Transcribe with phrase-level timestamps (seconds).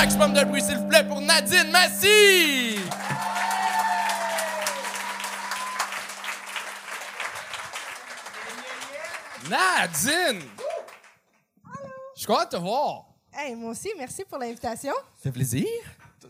[0.00, 2.78] maximum de bruit, s'il vous plaît, pour Nadine Massy!
[9.48, 10.42] Nadine!
[12.14, 13.04] Je suis content de te voir.
[13.32, 14.92] Hey, moi aussi, merci pour l'invitation.
[15.16, 15.66] Ça fait plaisir.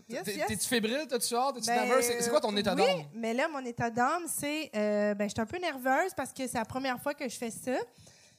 [0.07, 0.47] Yes, T'es- yes.
[0.47, 1.05] T'es-tu fébrile?
[1.09, 1.55] T'as-tu hâte?
[1.55, 2.05] T'es-tu Ben, nerveuse?
[2.05, 3.05] C'est c'est quoi ton état oui, d'âme?
[3.13, 4.69] mais là, mon état d'âme, c'est.
[4.75, 7.35] Euh, ben, je suis un peu nerveuse parce que c'est la première fois que je
[7.37, 7.71] fais ça.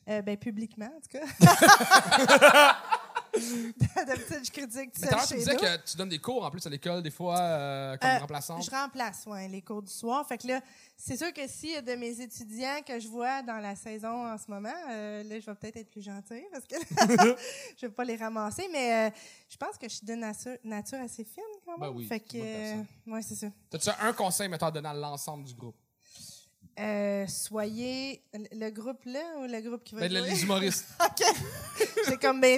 [0.09, 2.77] Euh, ben, publiquement, en tout cas.
[4.07, 6.71] D'habitude, je critique Mais ça tu disais que tu donnes des cours en plus à
[6.71, 8.65] l'école, des fois, euh, comme Euh, remplaçante.
[8.65, 10.27] Je remplace, ouais, les cours du soir.
[10.27, 10.61] Fait que là,
[10.97, 14.27] c'est sûr que s'il y a de mes étudiants que je vois dans la saison
[14.27, 16.77] en ce moment, euh, là, je vais peut-être être plus gentille parce que
[17.81, 18.69] je vais pas les ramasser.
[18.71, 19.11] Mais euh,
[19.49, 21.91] je pense que je suis de nature, nature assez fine quand même.
[21.91, 23.47] Ben oui, fait que, ouais, c'est ça.
[23.71, 25.77] T'as-tu un conseil, mettons, à donner à l'ensemble du groupe?
[26.79, 30.21] Euh, soyez le groupe là ou le groupe qui va Ben, jouer?
[30.31, 30.87] les humoristes.
[31.05, 31.23] OK.
[32.09, 32.43] J'ai comme.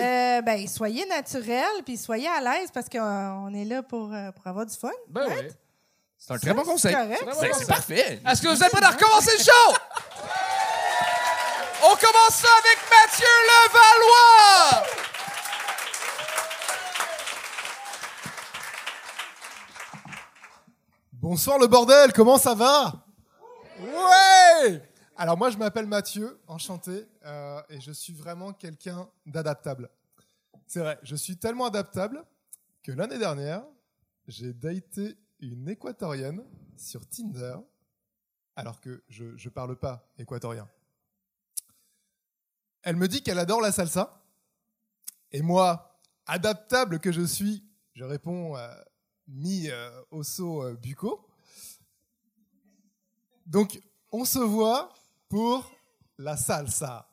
[0.00, 4.46] Euh, ben, soyez naturel, puis soyez à l'aise parce qu'on est là pour, euh, pour
[4.46, 4.92] avoir du fun.
[5.08, 5.46] Ben right?
[5.48, 5.54] oui.
[6.16, 6.94] C'est un très bon c'est conseil.
[6.94, 7.18] C'est-.
[7.40, 8.20] C'est c'est parfait.
[8.24, 9.74] Est-ce que vous êtes prêts à recommencer le show?
[11.82, 14.86] On commence ça avec Mathieu Levallois!
[21.30, 23.04] Bonsoir le bordel, comment ça va?
[23.80, 24.82] Ouais
[25.14, 29.90] Alors moi je m'appelle Mathieu, enchanté, euh, et je suis vraiment quelqu'un d'adaptable.
[30.66, 32.24] C'est vrai, je suis tellement adaptable
[32.82, 33.62] que l'année dernière,
[34.26, 36.42] j'ai daté une équatorienne
[36.78, 37.56] sur Tinder,
[38.56, 40.66] alors que je ne parle pas équatorien.
[42.80, 44.24] Elle me dit qu'elle adore la salsa,
[45.32, 48.74] et moi, adaptable que je suis, je réponds euh,
[49.28, 51.26] mi euh, euh, bucco.
[53.46, 53.80] Donc,
[54.12, 54.92] on se voit
[55.28, 55.70] pour
[56.18, 57.10] la salsa.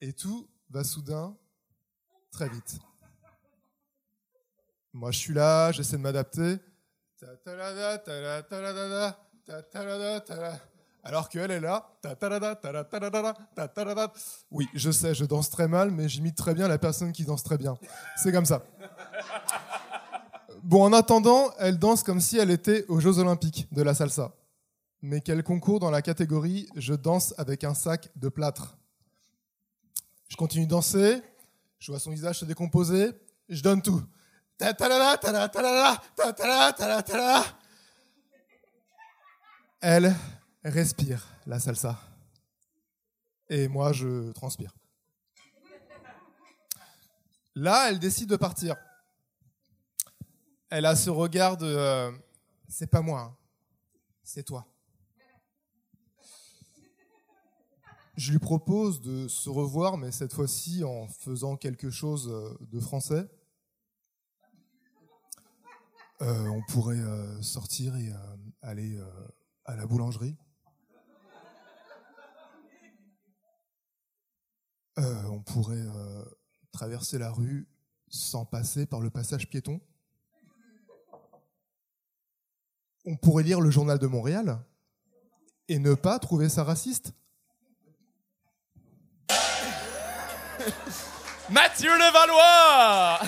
[0.00, 1.36] Et tout va soudain
[2.30, 2.78] très vite.
[4.92, 6.58] Moi, je suis là, j'essaie de m'adapter.
[11.02, 11.98] Alors qu'elle est là.
[14.50, 17.42] Oui, je sais, je danse très mal, mais j'imite très bien la personne qui danse
[17.42, 17.76] très bien.
[18.16, 18.62] C'est comme ça.
[20.64, 24.32] Bon, en attendant, elle danse comme si elle était aux Jeux Olympiques de la salsa.
[25.02, 28.78] Mais qu'elle concourt dans la catégorie Je danse avec un sac de plâtre.
[30.28, 31.20] Je continue de danser,
[31.78, 33.10] je vois son visage se décomposer,
[33.50, 34.02] je donne tout.
[39.82, 40.14] Elle
[40.64, 42.00] respire la salsa.
[43.50, 44.74] Et moi, je transpire.
[47.54, 48.76] Là, elle décide de partir.
[50.70, 52.10] Elle a ce regard de euh,
[52.68, 53.36] c'est pas moi, hein.
[54.22, 54.66] c'est toi.
[58.16, 62.80] Je lui propose de se revoir, mais cette fois-ci en faisant quelque chose euh, de
[62.80, 63.28] français.
[66.22, 67.02] Euh, on pourrait
[67.42, 68.12] sortir et
[68.62, 68.98] aller
[69.64, 70.36] à la boulangerie.
[74.96, 75.84] On pourrait
[76.70, 77.68] traverser la rue
[78.08, 79.80] sans passer par le passage piéton.
[83.04, 84.58] On pourrait lire le journal de Montréal
[85.68, 87.12] et ne pas trouver ça raciste.
[91.50, 93.20] Mathieu Levallois!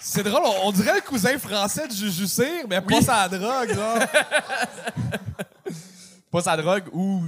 [0.00, 4.08] C'est drôle, on, dirait le cousin français de Juju Cyr, mais pas sa drogue, là.
[6.30, 7.24] pas sa drogue ou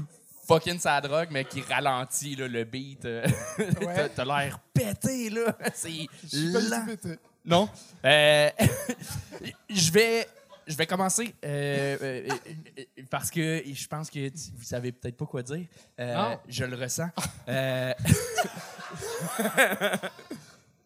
[0.46, 3.00] fucking sa drogue, mais qui ralentit là, le beat.
[4.14, 5.56] T'as- l'air pété, là.
[5.74, 6.86] C'est lent.
[7.46, 7.68] Non?
[8.04, 8.50] Euh,
[9.70, 10.26] je vais.
[10.68, 12.28] Je vais commencer euh, euh,
[13.08, 15.64] parce que je pense que tu- vous savez peut-être pas quoi dire.
[15.96, 16.40] Non.
[16.48, 17.08] je le ressens.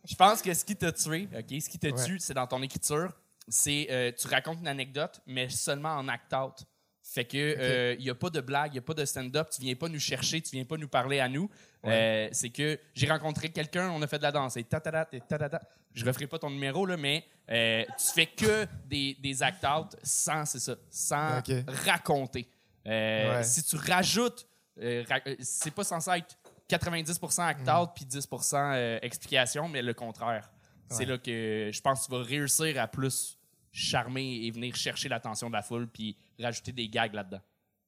[0.08, 2.04] Je pense que ce qui t'a tué, ok, ce qui te Ouais.
[2.04, 3.12] tue, c'est dans ton écriture.
[3.48, 6.64] C'est tu racontes une anecdote, mais seulement en act out.
[7.02, 9.48] Fait que il y a pas de blague, il y a pas de stand-up.
[9.50, 11.48] Tu viens pas nous chercher, tu viens pas nous parler à nous.
[11.86, 15.20] Euh, c'est que j'ai rencontré quelqu'un, on a fait de la danse et tatata, et
[15.20, 15.60] tatata.
[15.94, 19.96] Je referai pas ton numéro là, mais euh, tu fais que des, des act out
[20.02, 21.42] sans c'est ça, sans
[21.84, 22.48] raconter.
[22.86, 23.44] Euh, Ouais.
[23.44, 24.46] Si tu rajoutes,
[24.80, 26.36] euh, ra- euh, c'est pas censé être
[26.68, 30.50] 90% act out puis 10% euh, explication, mais le contraire.
[30.88, 33.38] C'est là que je pense que tu vas réussir à plus
[33.70, 37.40] charmer et venir chercher l'attention de la foule puis rajouter des gags là-dedans.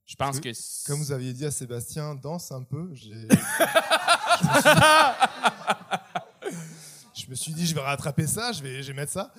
[0.06, 0.50] Je pense que
[0.86, 2.90] Comme vous aviez dit à Sébastien, danse un peu.
[2.92, 3.12] j'ai-
[7.32, 9.32] me suis dit, je vais rattraper ça, je vais, je vais mettre ça.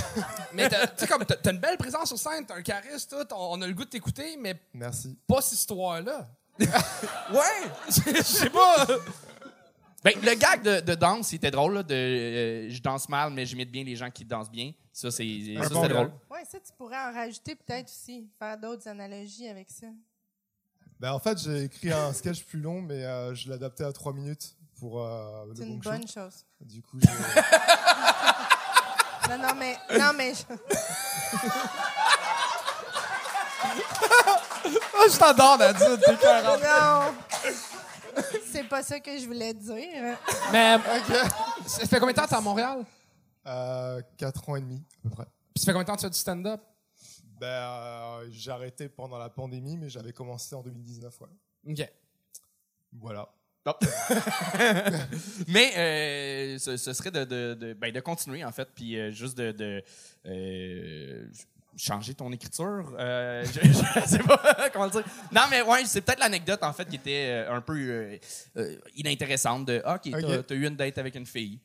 [0.52, 3.34] Mais t'as- tu sais, comme t'as une belle présence sur scène, t'as un charisme, tout,
[3.34, 5.16] on, on a le goût de t'écouter, mais Merci.
[5.26, 6.28] pas cette histoire-là.
[6.60, 6.66] ouais,
[7.88, 8.86] je sais pas.
[10.04, 11.74] Ben, le gag de, de danse, c'était drôle.
[11.74, 14.72] Là, de, euh, je danse mal, mais j'imite bien les gens qui dansent bien.
[14.92, 16.12] Ça, c'est, ça, bon drôle.
[16.30, 19.86] Oui, ça, tu pourrais en rajouter peut-être aussi, faire d'autres analogies avec ça.
[21.00, 23.92] Ben, en fait, j'ai écrit un sketch plus long, mais euh, je l'ai adapté à
[23.92, 25.90] 3 minutes pour euh, le C'est une Gong Show.
[25.90, 26.44] bonne chose.
[26.60, 27.08] Du coup, j'ai-
[29.30, 29.76] Non, non, mais.
[29.98, 30.32] Non, mais.
[30.34, 30.42] je-
[33.60, 35.98] Ah, je t'adore, Nadine.
[36.04, 36.60] T'es écœurante.
[36.62, 37.14] Non!
[38.50, 40.18] C'est pas ça que je voulais dire.
[40.52, 41.16] Mais Ok.
[41.66, 42.84] ça fait combien de temps que t'es à Montréal?
[43.46, 45.24] Euh, 4 ans et demi, à peu près.
[45.54, 46.60] Puis ça fait combien de temps que tu fais du stand-up?
[47.40, 51.28] Ben, euh, j'ai arrêté pendant la pandémie, mais j'avais commencé en 2019, ouais.
[51.72, 51.92] OK.
[52.92, 53.28] Voilà.
[55.48, 59.10] Mais euh, ce, ce serait de, de, de, ben, de continuer, en fait, puis euh,
[59.10, 59.82] juste de,
[60.26, 61.26] euh,
[61.76, 62.94] changer ton écriture.
[62.98, 65.04] Euh, je, je sais pas comment le dire.
[65.32, 67.76] Non, mais ouais, c'est peut-être l'anecdote, en fait, qui était euh, un peu
[68.56, 69.66] euh, inintéressante.
[69.66, 71.58] De, ah, OK, t'as t'as eu une date avec une fille.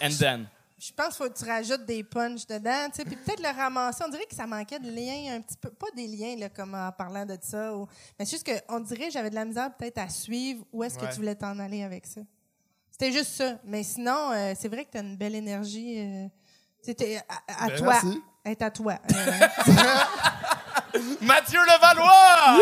[0.00, 0.46] And then.
[0.84, 3.56] Je pense qu'il faut que tu rajoutes des punchs dedans, tu sais, puis peut-être le
[3.56, 4.02] ramasser.
[4.04, 6.74] On dirait que ça manquait de liens un petit peu, pas des liens là, comme
[6.74, 7.86] en parlant de ça, ou-
[8.18, 10.98] mais c'est juste qu'on dirait que j'avais de la misère peut-être à suivre où est-ce
[10.98, 12.22] que tu voulais t'en aller avec ça.
[12.90, 13.58] C'était juste ça.
[13.64, 16.00] Mais sinon, euh, c'est vrai que tu as une belle énergie.
[16.00, 16.26] euh,
[16.82, 17.92] c'était à, à Ben, toi.
[18.02, 18.22] merci.
[18.44, 18.98] Est à toi.
[20.94, 22.60] Euh, Mathieu Levallois!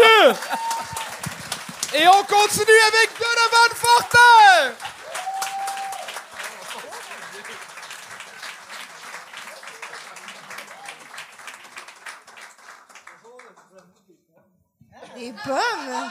[1.98, 4.99] Et on continue avec Donovan Fortin!
[15.20, 16.10] Des pommes.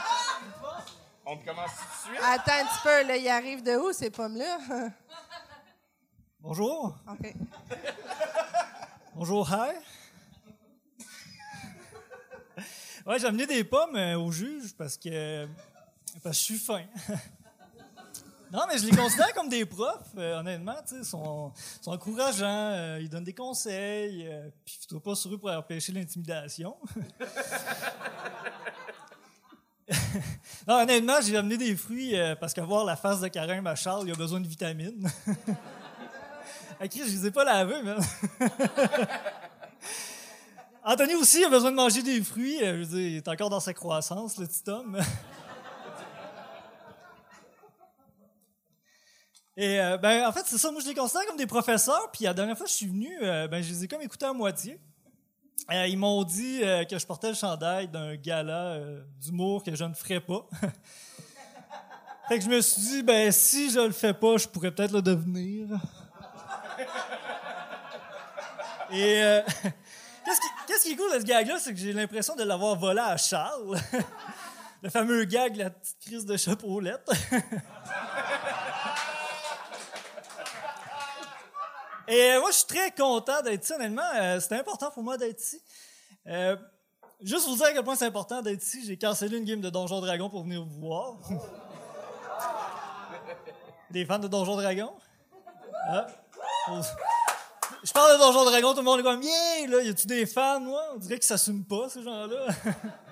[1.26, 2.24] On commence tout de suite.
[2.24, 4.60] Attends un petit peu, là, il arrive de où ces pommes-là?
[6.40, 6.96] Bonjour.
[7.10, 7.34] OK.
[9.16, 9.74] Bonjour, hi.
[13.06, 15.48] Ouais, j'ai amené des pommes euh, au juge parce que,
[16.24, 16.84] parce que je suis fin.
[18.52, 20.76] non, mais je les considère comme des profs, euh, honnêtement.
[20.88, 21.52] tu sais, Ils sont,
[21.82, 25.50] sont encourageants, euh, ils donnent des conseils, euh, puis je ne pas sur eux pour
[25.50, 26.78] empêcher l'intimidation.
[30.70, 33.74] Non, honnêtement, j'ai amené des fruits euh, parce que voir la face de Karim à
[33.74, 35.10] Charles, il a besoin de vitamines.
[36.82, 38.00] Ah, Chris, je les ai pas lavés, man.
[40.86, 42.64] Anthony aussi a besoin de manger des fruits.
[42.64, 44.98] euh, Je veux dire, il est encore dans sa croissance, le petit homme.
[49.58, 50.72] Et euh, ben, en fait, c'est ça.
[50.72, 52.10] Moi, je les considère comme des professeurs.
[52.14, 54.32] Puis la dernière fois que je suis venu, ben, je les ai comme écoutés à
[54.32, 54.80] moitié.
[55.72, 59.76] Euh, ils m'ont dit euh, que je portais le chandail d'un gala euh, d'humour que
[59.76, 60.48] je ne ferais pas.
[62.28, 64.94] fait que je me suis dit, ben, si je le fais pas, je pourrais peut-être
[64.94, 65.68] le devenir.
[68.92, 69.22] Et
[70.26, 72.76] qu'est-ce, qui, qu'est-ce qui est cool de ce gag-là, c'est que j'ai l'impression de l'avoir
[72.76, 73.80] volé à Charles.
[74.82, 77.08] Le fameux gag, la petite crise de chapeaulette.
[82.10, 84.02] Et euh, moi, je suis très content d'être ici, honnêtement.
[84.16, 85.62] Euh, c'était important pour moi d'être ici.
[86.26, 86.58] Euh,
[87.22, 89.70] juste vous dire à quel point c'est important d'être ici, j'ai cancellé une game de
[89.70, 91.18] Donjon Dragon pour venir vous voir.
[93.92, 94.92] Des fans de Donjon Dragon?
[95.88, 96.08] Ah.
[97.84, 99.68] Je parle de Donjon Dragon, tout le monde est comme Yeah!
[99.68, 100.82] Là, y a-tu des fans, moi?
[100.96, 102.48] On dirait qu'ils s'assument pas, ces gens-là.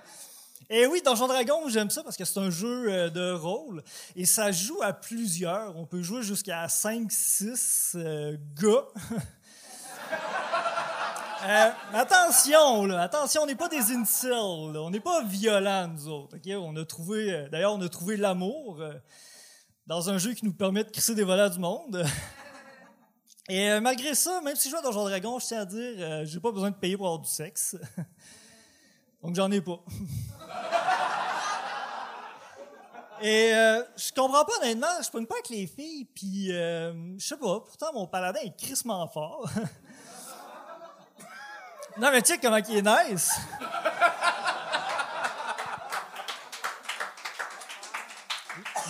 [0.70, 3.82] Et oui, Donjon Dragon, j'aime ça parce que c'est un jeu euh, de rôle
[4.18, 5.78] et ça joue à plusieurs.
[5.78, 8.88] On peut jouer jusqu'à 5, 6 euh, gars.
[11.48, 14.82] Euh, attention, attention, on n'est pas des incels, là.
[14.82, 16.36] on n'est pas violents, nous autres.
[16.36, 16.54] ok?
[16.60, 18.84] On a trouvé, euh, d'ailleurs, on a trouvé l'amour
[19.86, 22.04] dans un jeu qui nous permet de crisser des volets du monde.
[23.50, 26.40] Et malgré ça, même si je joue à Donjon Dragon, je tiens à dire, j'ai
[26.40, 27.78] pas besoin de payer pour avoir du sexe.
[29.24, 29.80] Donc j'en ai pas.
[33.22, 37.26] Et euh, je comprends pas honnêtement, je pogne pas avec les filles, puis euh, je
[37.26, 39.50] sais pas, pourtant mon paladin est crissement fort.
[41.98, 43.32] non mais check comment il est nice.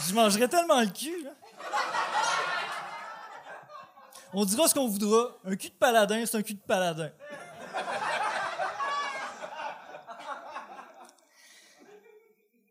[0.07, 1.31] Je mangerais tellement le cul, là.
[4.33, 5.31] On dira ce qu'on voudra.
[5.45, 7.09] Un cul de paladin, c'est un cul de paladin.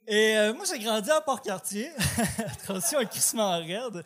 [0.08, 1.90] Et euh, moi, j'ai grandi à Port-Cartier.
[2.38, 4.04] Attention, un crissement raide.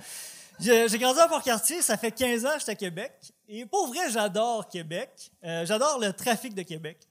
[0.58, 3.12] J'ai grandi à Port-Cartier, ça fait 15 ans que j'étais à Québec.
[3.48, 5.30] Et pour vrai, j'adore Québec.
[5.44, 7.06] Euh, j'adore le trafic de Québec.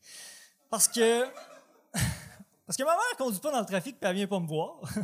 [0.70, 1.26] Parce que...
[2.66, 4.82] Parce que ma mère conduit pas dans le trafic puis elle vient pas me voir.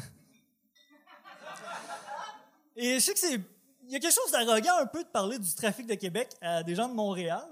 [2.75, 3.39] Et je sais que c'est...
[3.87, 6.63] Il y a quelque chose d'arrogant un peu de parler du trafic de Québec à
[6.63, 7.47] des gens de Montréal.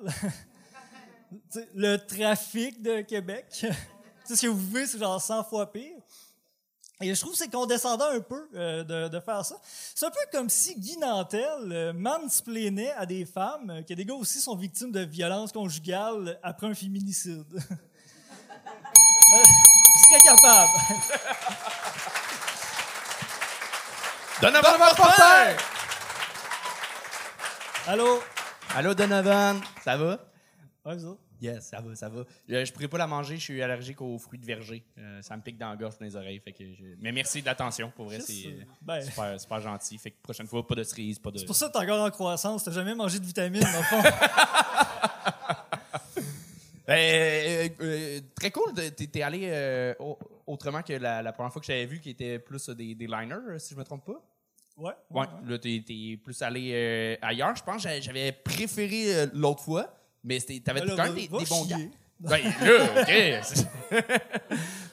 [1.75, 3.45] Le trafic de Québec.
[3.49, 3.67] Tu
[4.25, 5.97] sais, ce que vous vivez, c'est genre 100 fois pire.
[7.01, 9.55] Et je trouve que c'est condescendant un peu euh, de, de faire ça.
[9.93, 14.05] C'est un peu comme si Guy Nantel euh, mansplainait à des femmes euh, que des
[14.05, 17.43] gars aussi sont victimes de violences conjugales après un féminicide.
[19.35, 19.41] Euh,
[19.95, 20.71] je serais capable.
[24.41, 25.55] Donovan Fortin!
[27.87, 28.21] Allô?
[28.75, 29.59] Allô, Donovan.
[29.83, 30.19] Ça va?
[30.85, 31.22] Ouais, vous autres?
[31.43, 32.23] Yes, ça va, ça va.
[32.51, 34.81] Euh, je pourrais pas la manger, je suis allergique aux fruits de verger.
[34.97, 36.39] Euh, ça me pique dans la gorge, dans les oreilles.
[36.39, 39.97] Fait que je- Mais merci de l'attention, pour vrai, c'est euh, ben- super, super gentil.
[39.97, 41.39] Fait que prochaine fois, pas de cerises, pas de.
[41.39, 42.63] C'est pour ça que t'es encore en croissance.
[42.63, 44.01] T'as jamais mangé de vitamines, dans le fond.
[46.89, 48.73] Euh, euh, très cool.
[48.73, 52.09] T'es t'es allé euh, au- autrement que la, la première fois que j'avais vu, qui
[52.09, 54.21] était plus des, des liners, si je me trompe pas.
[54.75, 54.91] Ouais.
[55.09, 57.55] Ouais, là, t'es t'es plus allé ailleurs.
[57.55, 61.77] Je pense j'avais préféré l'autre fois, mais t'avais Ben quand même des, bons gars.
[62.19, 63.97] Ben là, OK.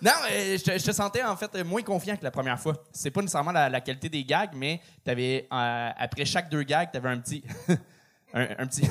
[0.02, 2.82] non, euh, je, te- je te sentais en fait moins confiant que la première fois.
[2.92, 6.90] C'est pas nécessairement la, la qualité des gags, mais t'avais euh, après chaque deux gags,
[6.90, 7.44] t'avais un petit
[8.34, 8.82] un, un petit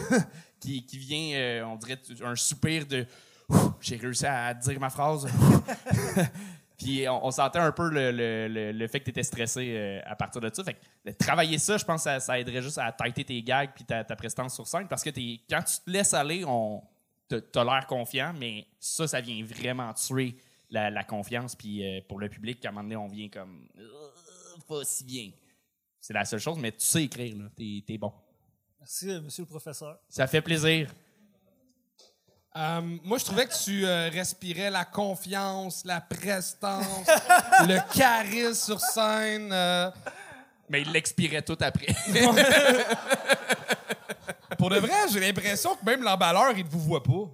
[0.59, 3.05] qui, qui vient, euh, on dirait un soupir de
[3.81, 5.27] j'ai réussi à dire ma phrase.
[6.79, 9.73] Puis on, on sentait un peu le, le- le- le fait que tu étais stressé
[9.75, 10.63] euh, à partir de ça.
[10.63, 13.71] Fait que travailler ça, je pense que ça, ça aiderait juste à tighter tes gags
[13.75, 15.09] puis ta, ta prestance sur scène parce que
[15.49, 16.81] quand tu te laisses aller, on
[17.27, 20.35] t'as- l'air confiant, mais ça, ça vient vraiment tuer
[20.69, 21.55] la, la confiance.
[21.55, 23.87] Puis euh, pour le public, à un moment donné, on vient comme Euh,
[24.67, 25.31] pas si bien.
[25.99, 27.45] C'est la seule chose, mais tu sais écrire, là.
[27.55, 28.13] T'es, bon.
[28.79, 29.99] Merci, monsieur le professeur.
[30.07, 30.89] Ça fait plaisir.
[32.57, 37.07] Euh, moi, je trouvais que tu euh, respirais la confiance, la prestance,
[37.67, 39.49] le charisme sur scène.
[39.51, 39.89] euh.
[40.69, 41.87] Mais il l'expirait tout après.
[44.57, 47.29] Pour de vrai, j'ai l'impression que même l'emballeur, il ne vous voit pas.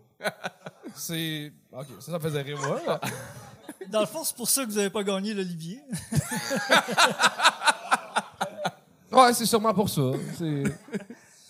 [0.96, 1.52] C'est.
[1.72, 3.00] OK, ça, ça me faisait rire, moi.
[3.88, 5.82] Dans le fond, c'est pour ça que vous n'avez pas gagné l'Olivier.
[9.12, 10.02] Ouais, c'est sûrement pour ça.
[10.38, 10.64] C'est-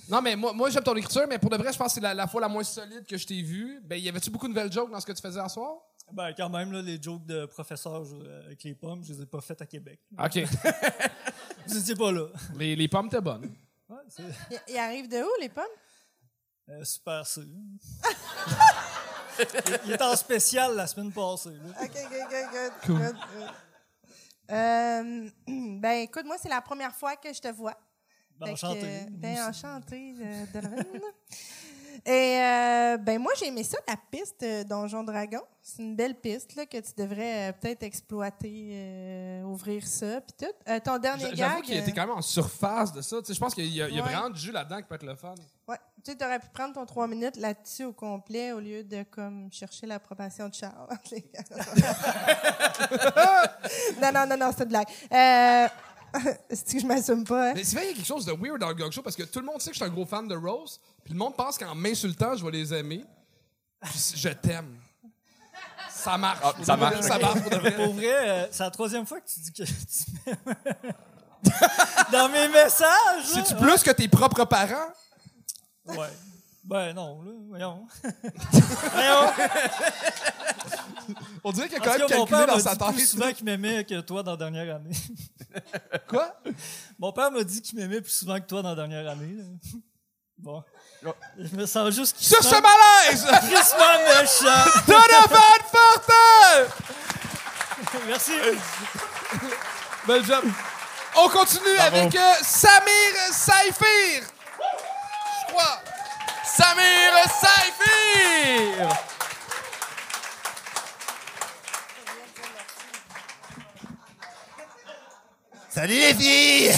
[0.09, 2.01] Non, mais moi, moi j'aime ton écriture, mais pour de vrai, je pense que c'est
[2.01, 3.79] la, la fois la moins solide que je t'ai vue.
[3.83, 5.77] Ben, y avait-tu beaucoup de nouvelles jokes dans ce que tu faisais ce soir?
[6.12, 9.25] Ben, quand même, là, les jokes de professeur euh, avec les pommes, je les ai
[9.25, 10.00] pas faites à Québec.
[10.24, 10.39] OK.
[11.67, 12.27] Vous étiez pas là.
[12.55, 13.51] les, les pommes étaient bonnes.
[13.89, 15.63] Ouais, c'est Il, il arrive de où, les pommes?
[16.69, 17.41] euh, super C.
[19.39, 21.50] il, il est en spécial la semaine passée.
[21.50, 21.81] là.
[21.83, 23.50] OK, OK, OK, good, good, good.
[24.51, 25.29] Euh,
[25.79, 27.75] ben, écoute, moi, c'est la première fois que je te vois.
[28.39, 29.06] Ben, enchanté.
[29.10, 30.86] ben, enchanté, euh, Donovan.
[32.08, 35.42] Et euh, ben moi, j'ai aimé ça, la piste euh, Donjon Dragon.
[35.62, 40.36] C'est une belle piste là, que tu devrais euh, peut-être exploiter, euh, ouvrir ça, puis
[40.46, 40.54] tout.
[40.70, 41.36] Euh, ton dernier gag...
[41.36, 43.18] J'avoue qu'il était quand même en surface de ça.
[43.22, 44.12] Tu sais, je pense qu'il y a, il y a Ouais.
[44.12, 45.34] vraiment du jus là-dedans qui peut être le fun.
[45.34, 49.01] euh, ouais, tu aurais pu prendre ton trois minutes là-dessus au complet au lieu de
[49.10, 50.88] comme chercher l'approbation de Charles.
[54.01, 54.88] non, non, non, non, c'est une blague.
[56.50, 57.50] C'est que je m'assume pas.
[57.50, 57.53] hein?
[57.55, 59.15] Mais c'est vrai, il y a quelque chose de weird dans le Gog Show parce
[59.15, 61.19] que tout le monde sait que je suis un gros fan de Rose, puis le
[61.19, 63.03] monde pense qu'en m'insultant, je vais les aimer.
[63.81, 64.77] Puis je t'aime.
[65.89, 66.39] Ça marche.
[66.43, 67.72] Ah, ça marche, Ça marche pour de vrai.
[67.75, 70.93] Pour vrai, euh, c'est la troisième fois que tu dis que tu m'aimes.
[72.12, 73.25] Dans mes messages.
[73.25, 74.89] C'est-tu plus que tes propres parents?
[75.86, 76.10] Ouais.
[76.63, 77.88] Ben non, là, voyons.
[78.93, 79.31] voyons.
[81.48, 82.98] On dirait qu'il a quand même cas, mon calculé père dans m'a sa dit plus
[83.04, 83.08] tête.
[83.08, 84.96] souvent qu'il m'aimait que toi dans la dernière année.
[86.10, 86.42] Quoi?
[86.98, 89.36] Mon père m'a dit qu'il m'aimait plus souvent que toi dans la dernière année.
[89.38, 89.44] là.
[90.40, 90.64] Bon.
[91.38, 93.25] Je me sens juste Sur ce malaise!
[93.52, 94.72] crissement méchant.
[94.88, 96.66] Donovan Fortin!
[98.08, 98.32] Merci.
[100.08, 100.46] Bel job.
[101.16, 104.24] On continue avec euh, Samir Saifir.
[105.48, 105.80] Je crois.
[106.44, 109.14] Samir Saifir!
[115.75, 116.72] Salut les filles!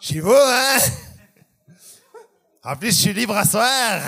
[0.00, 0.78] Chez vous, hein?
[2.64, 4.00] En plus, je suis libre à soir.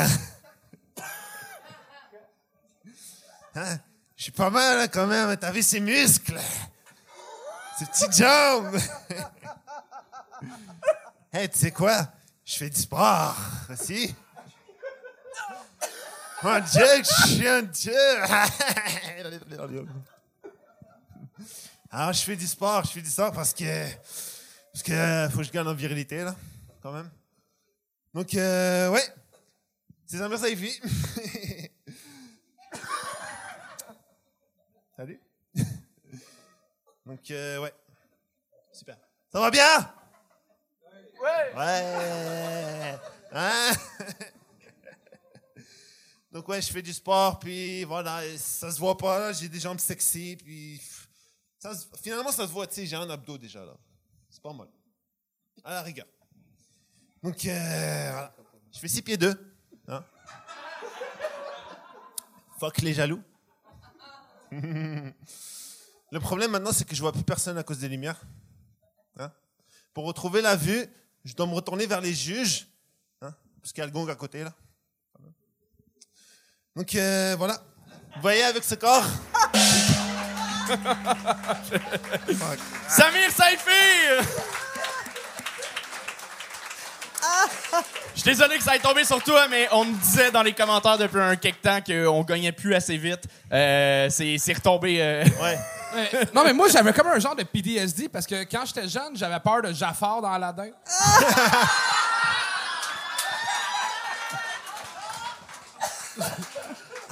[3.55, 3.77] Hein?
[4.17, 5.37] Je suis pas mal hein, quand même.
[5.37, 6.41] T'as vu ces muscles?
[7.79, 8.79] Ces petites jambes?
[11.35, 12.09] Hey, tu sais quoi?
[12.47, 13.37] Je fais du sport
[13.71, 14.15] aussi.
[16.43, 17.93] Mon Dieu, je suis un dieu!
[21.95, 23.65] Alors, je fais du sport, je fais du sport parce que.
[24.73, 26.35] Parce que faut que je gagne en virilité, là,
[26.83, 27.11] quand même.
[28.15, 29.05] Donc, euh, ouais.
[30.07, 30.81] C'est Samir Saifi.
[34.97, 35.21] Salut.
[37.05, 37.75] Donc, euh, ouais.
[38.73, 38.97] Super.
[39.31, 39.95] Ça va bien?
[41.23, 41.55] Ouais.
[41.55, 42.99] Ouais.
[43.33, 43.73] Hein?
[46.33, 49.79] Donc ouais, je fais du sport, puis voilà, ça se voit pas, j'ai des jambes
[49.79, 50.81] sexy, puis
[51.63, 53.77] ça finalement ça se voit, tu sais, j'ai un abdos déjà là.
[54.29, 54.67] C'est pas mal.
[55.63, 56.07] À la rigueur.
[57.23, 58.27] Donc euh,
[58.73, 59.55] je fais 6 pieds 2.
[59.87, 60.05] Hein?
[62.59, 63.23] Fuck les jaloux.
[64.51, 65.13] Le
[66.19, 68.21] problème maintenant, c'est que je vois plus personne à cause des lumières.
[69.19, 69.31] Hein?
[69.95, 70.85] Pour retrouver la vue,
[71.25, 72.67] je dois me retourner vers les juges,
[73.21, 73.33] hein?
[73.61, 74.53] parce qu'il y a le gong à côté là.
[76.75, 77.65] Donc euh, voilà.
[78.17, 79.07] Vous voyez avec ce corps?
[82.89, 84.23] Samir Saifir!
[88.15, 90.53] Je suis désolé que ça ait tombé sur toi, mais on me disait dans les
[90.53, 93.25] commentaires depuis un quelque temps qu'on gagnait plus assez vite.
[93.53, 94.99] Euh, c'est c'est retombé.
[95.01, 95.59] euh, Ouais.
[96.35, 99.39] Non, mais moi, j'avais comme un genre de PTSD parce que quand j'étais jeune, j'avais
[99.41, 100.71] peur de Jafar dans Aladdin.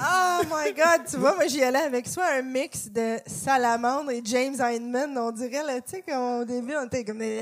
[0.03, 4.21] Oh my God, tu vois, moi j'y allais avec soit un mix de Salamandre et
[4.25, 5.15] James Hindman.
[5.17, 7.19] On dirait, là, tu sais, qu'au début, on était comme.
[7.21, 7.37] Je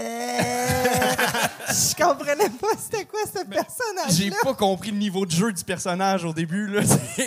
[1.95, 4.35] comprenais pas c'était quoi ce J'ai personnage-là.
[4.43, 6.67] pas compris le niveau de jeu du personnage au début.
[6.67, 6.81] là.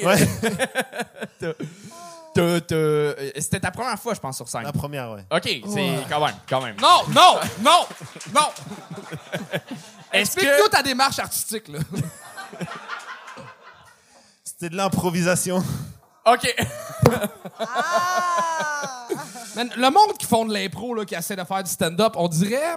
[0.04, 0.18] Ouais.
[1.40, 1.54] T'as-
[2.34, 4.62] t'as- t'as- euh, C'était ta première fois, je pense, sur scène.
[4.62, 5.24] La première, ouais.
[5.30, 5.62] OK, c'est
[6.08, 6.76] quand même, quand même.
[6.80, 7.86] Non, non, non,
[8.34, 8.48] non.
[10.12, 10.70] Explique-nous que...
[10.70, 11.78] ta démarche artistique, là.
[14.62, 15.60] C'était de l'improvisation.
[16.24, 16.54] OK.
[17.58, 19.08] Ah!
[19.56, 22.28] Man, le monde qui font de l'impro, là, qui essaie de faire du stand-up, on
[22.28, 22.76] dirait.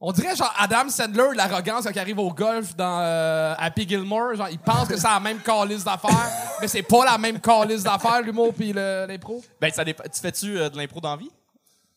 [0.00, 4.36] On dirait genre Adam Sandler, l'arrogance quand il arrive au golf dans euh, Happy Gilmore.
[4.36, 6.30] Genre, il pense que c'est la même calice d'affaires,
[6.62, 9.42] mais c'est pas la même calice d'affaires, l'humour puis l'impro.
[9.60, 10.04] Ben, ça dépend.
[10.04, 11.30] Tu fais-tu euh, de l'impro dans la vie?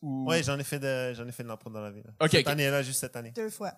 [0.02, 0.26] Ou...
[0.28, 2.02] Ouais, j'en ai fait de, j'en ai fait de l'impro dans la vie.
[2.04, 2.10] là.
[2.20, 2.52] Ok, cette ok.
[2.52, 3.32] année-là, juste cette année.
[3.34, 3.72] Deux fois.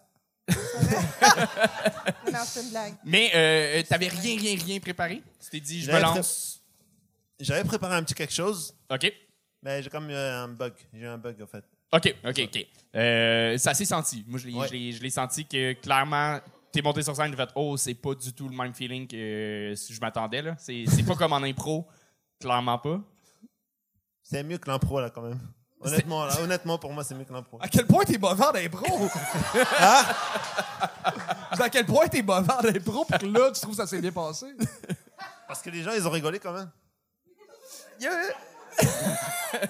[2.32, 2.94] non, c'est une blague.
[3.04, 5.22] Mais euh, t'avais rien, rien, rien préparé?
[5.42, 6.62] Tu t'es dit, je me J'avais lance.
[7.40, 9.12] J'avais préparé un petit quelque chose, OK.
[9.62, 10.72] mais j'ai comme eu un bug.
[10.92, 11.64] J'ai eu un bug, en fait.
[11.92, 12.66] OK, OK, OK.
[12.96, 14.24] Euh, ça s'est senti.
[14.26, 14.66] Moi, je l'ai, Ouais.
[14.68, 16.38] je l'ai- je l'ai senti que clairement,
[16.72, 19.72] t'es monté sur scène et fait Oh, c'est pas du tout le même feeling que
[19.76, 20.42] si je m'attendais.
[20.42, 20.54] là.
[20.58, 21.86] C'est, c'est pas comme en impro.
[22.40, 23.00] Clairement pas.
[24.22, 25.40] C'est mieux que l'impro, là, quand même.
[25.80, 27.58] Honnêtement, là, honnêtement, pour moi, c'est mieux que l'impro.
[27.60, 29.08] À quel point t'es mauvais en impro?
[31.60, 34.00] À quel point t'es mauvais en impro pour que là, tu trouves que ça s'est
[34.00, 34.46] bien passé?
[35.46, 36.70] Parce que les gens, ils ont rigolé quand même.
[38.00, 38.12] Il y a,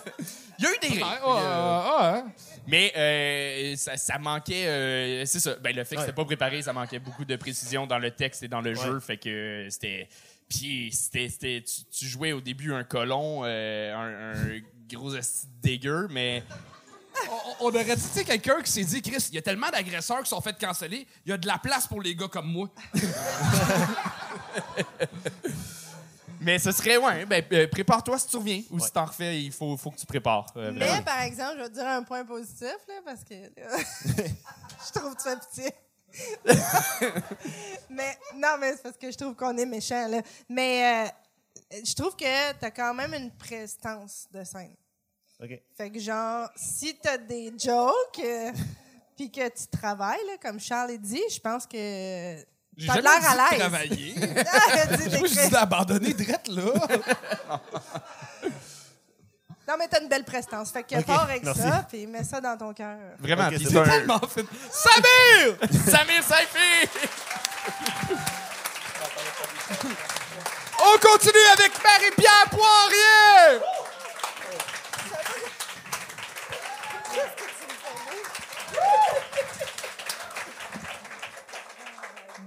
[0.59, 1.07] Il y a eu des rires.
[1.27, 2.25] ouais, ouais, ouais.
[2.67, 4.67] Mais euh, ça, ça manquait.
[4.67, 5.55] euh, c'est ça.
[5.57, 6.07] Ben, le fait que Ouais.
[6.07, 9.01] c'était pas préparé, ça manquait beaucoup de précision dans le texte et dans le jeu.
[9.01, 10.09] Fait que c'était.
[10.49, 15.47] Puis c'était, c'était- tu, tu jouais au début un colon, euh, un, un gros esti
[15.47, 16.43] de dégueu, mais.
[17.61, 19.69] On, on aurait dit, tu sais, quelqu'un qui s'est dit, Chris, il y a tellement
[19.71, 22.47] d'agresseurs qui sont fait canceller, il y a de la place pour les gars comme
[22.51, 22.69] moi.
[26.41, 28.63] Mais ce serait, ouais, ben, euh, prépare-toi si tu reviens.
[28.71, 30.47] Ou si t'en refais, il faut, faut que tu prépares.
[30.57, 31.03] euh, Mais, vraiment.
[31.03, 33.77] par exemple, je vais te dire un point positif, là, parce que là,
[34.87, 35.73] je trouve que tu fais pitié.
[37.91, 40.23] mais non, mais c'est parce que je trouve qu'on est méchant, là.
[40.49, 41.07] Mais
[41.73, 44.75] euh, je trouve que tu as quand même une prestance de scène.
[45.43, 45.61] OK.
[45.77, 48.53] Fait que, genre, si tu as des jokes, euh,
[49.17, 52.37] puis que tu travailles, là, comme Charles a dit, je pense que.
[52.77, 53.59] J'ai T'as jamais l'air à l'aise.
[53.59, 54.15] travailler.
[55.19, 56.73] Moi, je dis d'abandonner drette là.
[59.69, 60.71] Non, mais t'as une belle prestance.
[60.71, 61.61] Fait que Ok, pars avec merci.
[61.61, 62.97] ça, puis mets ça dans ton cœur.
[63.19, 64.47] Vraiment, c'est c'est un- Tellement fait.
[64.71, 65.57] Samir!
[65.87, 66.89] Samir Saifi!
[70.81, 73.61] On continue avec Marie-Pierre Poirier!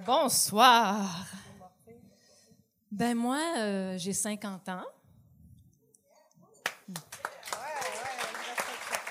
[0.06, 1.26] Bonsoir.
[2.92, 4.84] Ben moi, euh, j'ai 50 ans.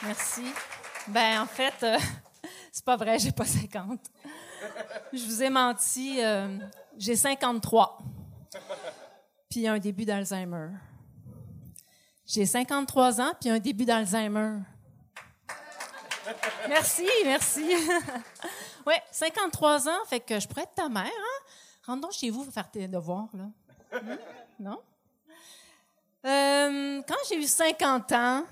[0.02, 0.44] Merci.
[1.08, 1.98] Ben en fait, euh,
[2.72, 4.00] c'est pas vrai, j'ai pas 50.
[5.12, 6.58] Je vous ai menti, euh,
[6.96, 7.98] j'ai 53.
[9.48, 10.68] Puis un début d'Alzheimer.
[12.26, 14.58] J'ai 53 ans puis un début d'Alzheimer.
[16.68, 17.70] Merci, merci.
[18.86, 21.44] Oui, 53 ans, fait que je pourrais être ta mère, hein?
[21.86, 24.00] Rentre donc chez vous pour faire tes devoirs, là.
[24.00, 24.16] Hmm?
[24.58, 24.80] Non?
[26.24, 28.44] Euh, quand j'ai eu 50 ans,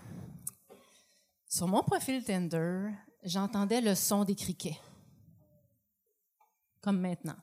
[1.48, 2.90] sur mon profil Tinder,
[3.22, 4.78] j'entendais le son des criquets.
[6.82, 7.36] Comme maintenant.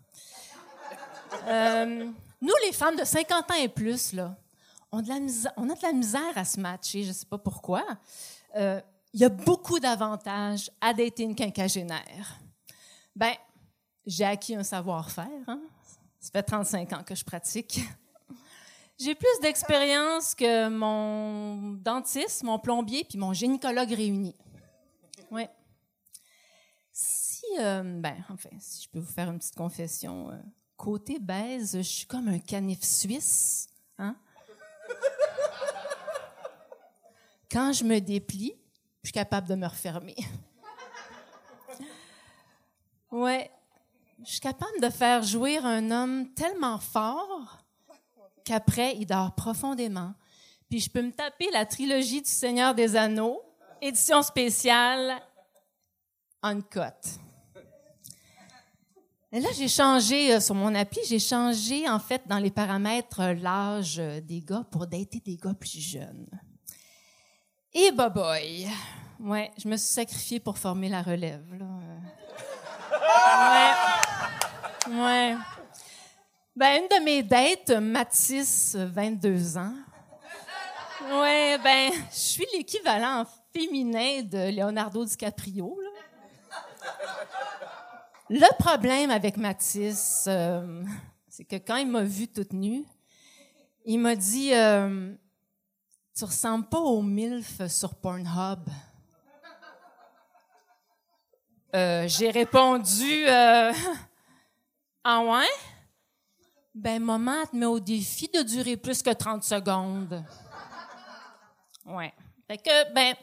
[1.48, 4.38] Euh, nous, les femmes de 50 ans et plus, là,
[4.92, 7.14] on, a de la misère, on a de la misère à se matcher, je ne
[7.14, 7.84] sais pas pourquoi.
[8.56, 8.80] Euh,
[9.14, 12.40] Il y a beaucoup d'avantages à dater une quinquagénaire.
[13.16, 13.34] Ben,
[14.06, 15.62] j'ai acquis un savoir-faire, hein?
[16.20, 17.82] Ça fait 35 ans que je pratique.
[18.98, 24.36] J'ai plus d'expérience que mon dentiste, mon plombier puis mon gynécologue réunis.
[25.32, 25.50] Ouais.
[26.94, 30.38] Si, euh, ben, enfin, si je peux vous faire une petite confession, euh,
[30.78, 34.16] côté baise, je suis comme un canif suisse, hein?
[37.52, 38.54] Quand je me déplie,
[39.04, 40.16] je suis capable de me refermer.
[43.12, 43.52] Ouais,
[44.24, 47.65] je suis capable de faire jouir un homme tellement fort
[48.46, 50.14] qu'après, il dort profondément.
[50.70, 53.42] Puis je peux me taper la trilogie du Seigneur des Anneaux,
[53.82, 55.22] édition spéciale,
[56.42, 57.20] uncut.
[59.32, 63.20] Et là, j'ai changé euh, sur mon appli, j'ai changé en fait dans les paramètres
[63.20, 66.30] euh, l'âge euh, des gars pour dater des gars plus jeunes.
[67.74, 68.70] Et bah boy,
[69.20, 71.44] ouais, je me suis sacrifiée pour former la relève.
[71.54, 71.66] Là.
[74.88, 74.96] Ouais.
[74.96, 75.36] Ouais.
[76.58, 79.74] Ben, une de mes dates, Mathis, 22 ans.
[81.02, 85.78] Ouais, ben, je suis l'équivalent féminin de Leonardo DiCaprio.
[85.82, 85.90] Là.
[88.30, 90.82] Le problème avec Mathis, euh,
[91.28, 92.86] c'est que quand il m'a vue toute nue,
[93.84, 95.14] il m'a dit euh,
[96.18, 98.62] Tu ressembles pas au MILF sur Pornhub.
[101.76, 105.75] Euh, J'ai répondu Ah ouais?
[106.76, 110.22] Ben, maman te met au défi de durer plus que 30 secondes.
[111.86, 112.14] Ouais.
[112.48, 113.16] Fait que, ben,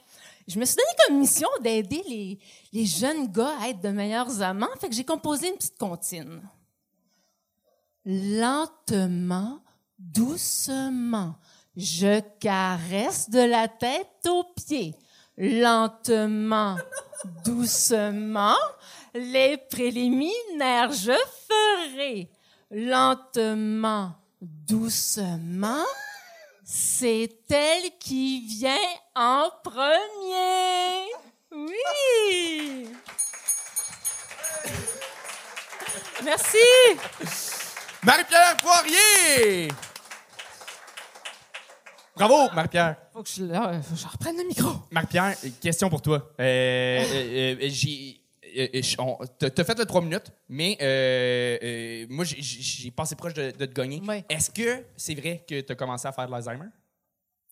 [0.49, 2.38] je me suis donné comme mission d'aider les,
[2.73, 4.75] les jeunes gars à être de meilleurs amants.
[4.81, 6.41] Fait que j'ai composé une petite comptine.
[8.07, 9.62] Lentement,
[9.99, 11.35] doucement,
[11.77, 14.97] je caresse de la tête aux pieds.
[15.37, 16.79] Lentement,
[17.45, 18.57] doucement,
[19.15, 21.12] les préliminaires je
[21.49, 22.31] ferai.
[22.75, 25.85] Lentement, doucement,
[26.65, 28.75] c'est elle qui vient
[29.15, 31.05] en premier.
[31.55, 32.89] Oui.
[36.25, 36.57] Merci.
[38.03, 39.69] Marie-Pierre Poirier!
[42.17, 42.97] Bravo, Marie-Pierre.
[43.13, 44.71] Faut que je, faut que je reprenne le micro.
[44.91, 46.33] Marie-Pierre, question pour toi.
[46.41, 48.22] Euh, euh, euh, j'ai.
[49.38, 53.67] T'as t'as fait le 3 minutes, mais euh, euh, moi, j'ai- passé proche de, de
[53.67, 54.03] te gagner.
[54.07, 54.23] Oui.
[54.29, 56.67] Est-ce que c'est vrai que tu as commencé à faire de l'Alzheimer?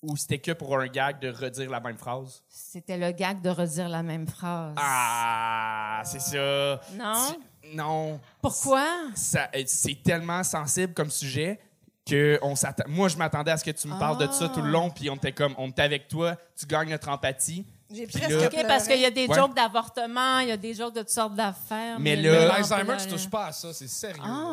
[0.03, 2.43] Ou c'était que pour un gag de redire la même phrase?
[2.49, 4.75] C'était le gag de redire la même phrase.
[4.79, 6.81] Ah, c'est ça.
[6.95, 7.15] Non?
[7.63, 8.19] Tu- Non.
[8.41, 8.87] Pourquoi?
[9.35, 11.61] Euh, C'est tellement sensible comme sujet
[12.09, 12.55] que on.
[12.89, 15.11] Moi, je m'attendais à ce que tu me parles de ça tout le long, puis
[15.11, 17.67] on était comme, on était avec toi, tu gagnes notre empathie.
[17.93, 19.35] J'ai presque là- OK, parce qu'il y a des Ouais.
[19.37, 21.99] jokes d'avortement, il y a des jokes de toutes sortes d'affaires.
[21.99, 24.23] Mais Mais là- l'Alzheimer, tu touches pas à ça, c'est sérieux.
[24.25, 24.53] Ah.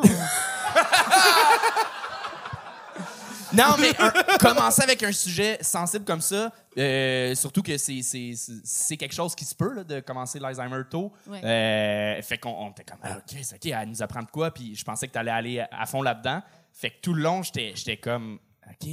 [3.54, 8.32] Non, mais un- commencer avec un sujet sensible comme ça, euh, surtout que c'est, c'est,
[8.36, 11.10] c'est- c'est quelque chose qui se peut, là, de commencer l'Alzheimer tôt.
[11.26, 11.42] Ouais.
[11.42, 14.50] Euh, fait qu'on on était comme, ah, OK, c'est OK, elle nous apprend de quoi,
[14.50, 16.42] puis je pensais que tu allais aller à, à fond là-dedans.
[16.74, 18.88] Fait que tout le long, j'étais, j'étais comme, OK.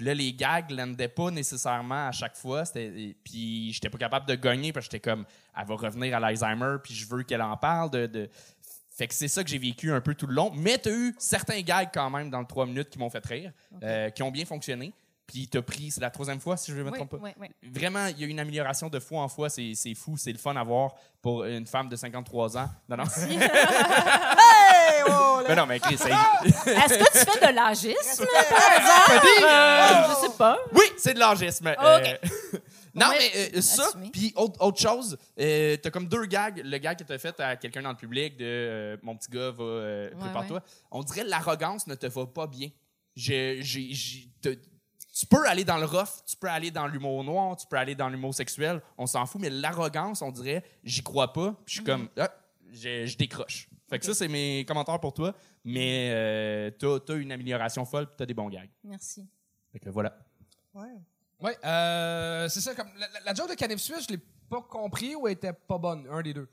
[0.00, 2.64] Puis là, les gags l'endaient pas nécessairement à chaque fois.
[2.64, 6.20] C'était, puis j'étais pas capable de gagner, parce que j'étais comme, elle va revenir à
[6.20, 8.06] l'Alzheimer, puis je veux qu'elle en parle de.
[8.06, 8.30] de-
[8.96, 10.52] fait que c'est ça que j'ai vécu un peu tout le long.
[10.54, 13.24] Mais tu as eu certains gags quand même dans le 3 minutes qui m'ont fait
[13.26, 14.94] rire, euh, qui ont bien fonctionné.
[15.32, 17.18] Puis tu as pris, c'est la troisième fois, si je ne me Oui, trompe pas.
[17.20, 17.46] oui, oui.
[17.62, 19.48] Vraiment, il y a une amélioration de fois en fois.
[19.48, 22.68] C'est c'est fou, c'est le fun à voir pour une femme de 53 ans.
[22.88, 23.04] Non, non.
[24.42, 25.42] Hey, oh.
[25.48, 29.22] Mais non, mais Chris, c'est- Est-ce que tu fais de l'agisme, par hasard?
[29.42, 30.58] Euh, je sais pas.
[30.72, 31.68] Oui, c'est de l'âgisme.
[31.68, 31.78] OK.
[31.84, 32.16] Euh,
[32.94, 36.60] non, Ouais, mais euh, ça, puis autre, autre chose, euh, t'as comme deux gags.
[36.64, 39.50] Le gag que t'as fait à quelqu'un dans le public de euh, mon petit gars
[39.52, 40.60] va, euh, Ouais, prépare-toi.
[40.90, 42.68] On dirait l'arrogance ne te va pas bien.
[45.20, 47.94] Tu peux aller dans le rough, tu peux aller dans l'humour noir, tu peux aller
[47.94, 51.52] dans l'humour sexuel, on s'en fout, mais l'arrogance, on dirait, j'y crois pas.
[51.64, 52.30] Puis je suis comme, ah,
[52.72, 53.68] je, je décroche.
[53.90, 58.06] Fait que ça, c'est mes commentaires pour toi, mais euh, t'as t'as une amélioration folle,
[58.06, 58.70] puis t'as des bons gags.
[58.84, 59.28] Merci.
[59.72, 60.16] Fait que voilà.
[60.74, 60.96] Ouais.
[61.40, 62.74] Oui, euh, c'est ça.
[62.74, 65.52] Comme, la, la- la joke de Canif Suisse, je l'ai pas compris ou elle était
[65.52, 66.48] pas bonne, un des deux?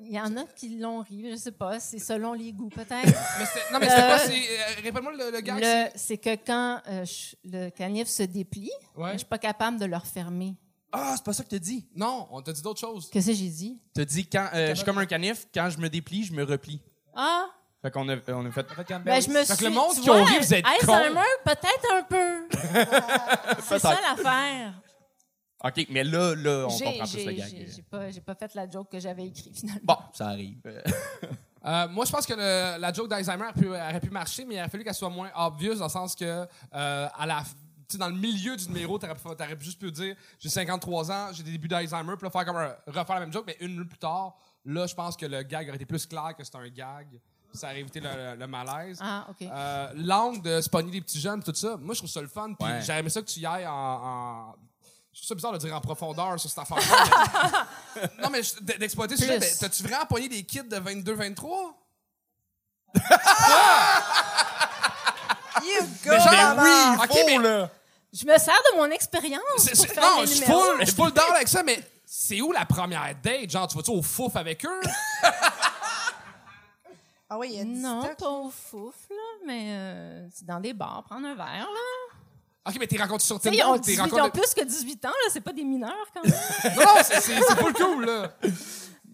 [0.00, 3.04] Il y en a qui l'ont ri, je sais pas, c'est selon les goûts peut-être.
[3.72, 4.18] Non, mais Euh, quoi?
[4.18, 5.30] c'est- euh, Répète-moi le.
[5.60, 9.12] Le- c'est que quand euh, je- le canif se déplie, Ouais.
[9.14, 10.54] je suis pas capable de le refermer.
[10.92, 11.86] Ah, c'est pas ça que t'as dit?
[11.92, 13.10] c'est- Non, on t'a dit d'autres choses.
[13.10, 13.82] Qu'est-ce que j'ai dit?
[13.92, 16.44] T'as dit quand euh, je suis comme un canif, quand je me déplie, je me
[16.44, 16.80] replie.
[17.14, 17.46] Ah,
[17.82, 18.66] Fait qu'on a, on a fait.
[19.04, 19.56] ben je me Fait suis...
[19.56, 22.48] que le monde qui ont ri, vous êtes Alzheimer, peut-être un peu.
[23.68, 24.74] c'est ça l'affaire.
[25.64, 27.68] OK, mais là, là, on comprend plus le gag.
[27.74, 29.80] j'ai- pas, j'ai pas fait la joke que j'avais écrite finalement.
[29.84, 30.58] Bon, ça arrive.
[30.66, 30.82] Euh,
[31.66, 34.68] Euh, moi, je pense que le- la joke d'Alzheimer aurait pu, marcher, mais il aurait
[34.68, 37.42] fallu qu'elle soit moins obvious dans le sens que euh, à la,
[37.98, 39.16] dans le milieu du numéro, t'aurais,
[39.56, 42.56] pu juste pu dire j'ai 53 ans, j'ai des débuts d'Alzheimer, puis là, faire comme
[42.56, 45.42] un- refaire la même joke, mais une minute plus tard, là, je pense que le
[45.42, 47.08] gag aurait été plus clair que c'est un gag.
[47.52, 48.98] Ça aurait évité le, le- le malaise.
[49.02, 49.42] Ah, OK.
[49.42, 52.28] Euh, L'angle de se pogner des petits jeunes, tout ça, moi, je trouve ça le
[52.28, 52.54] fun.
[52.58, 52.80] Puis Ouais.
[52.86, 53.72] j'aurais aimé ça que tu y ailles en.
[53.72, 54.54] en-
[55.20, 57.66] Je trouve ça bizarre de dire en profondeur sur cette affaire-là.
[57.96, 58.40] mais- non, mais
[58.78, 61.74] d'exploiter ce sujet, mais T'as-tu vraiment pogné des kids de 22-23?
[65.60, 66.62] You go, Mais genre, maman!
[66.62, 67.70] oui, ok, mais- là.
[68.12, 69.42] Je me sers de mon expérience.
[69.96, 73.50] Non, je suis full, full down avec ça, mais c'est où la première date?
[73.50, 74.80] Genre, tu vas-tu au fouf avec eux?
[77.30, 80.72] Ah oui, il y a Non, pas au fouf, là, mais euh, c'est dans des
[80.72, 82.07] bars, prendre un verre, là.
[82.68, 83.56] Ok, mais t'es rencontré sur Tinder?
[83.82, 86.32] t'es 18 ils ont plus que 18 ans, là, c'est pas des mineurs, quand même.
[86.76, 88.32] Non, non, c'est- c'est c'est full cool, là.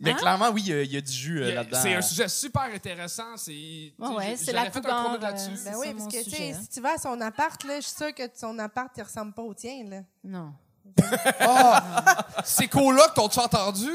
[0.01, 0.14] Mais Hein?
[0.17, 1.79] clairement, oui, il y a- il y, a du jus euh, là-dedans.
[1.81, 3.37] C'est un sujet super intéressant.
[3.37, 3.93] C'est.
[3.99, 5.51] ouais, c'est la fait un cougar, chronique là-dessus.
[5.51, 6.53] euh, Ben C'est oui, parce mon que, tu sais, sujet.
[6.53, 6.59] hein.
[6.62, 9.33] si tu vas à son appart, là, je suis sûre que son appart, il ressemble
[9.33, 10.01] pas au tien, là.
[10.25, 10.53] Non.
[12.45, 13.90] C'est coloc, t'ont-tu entendu?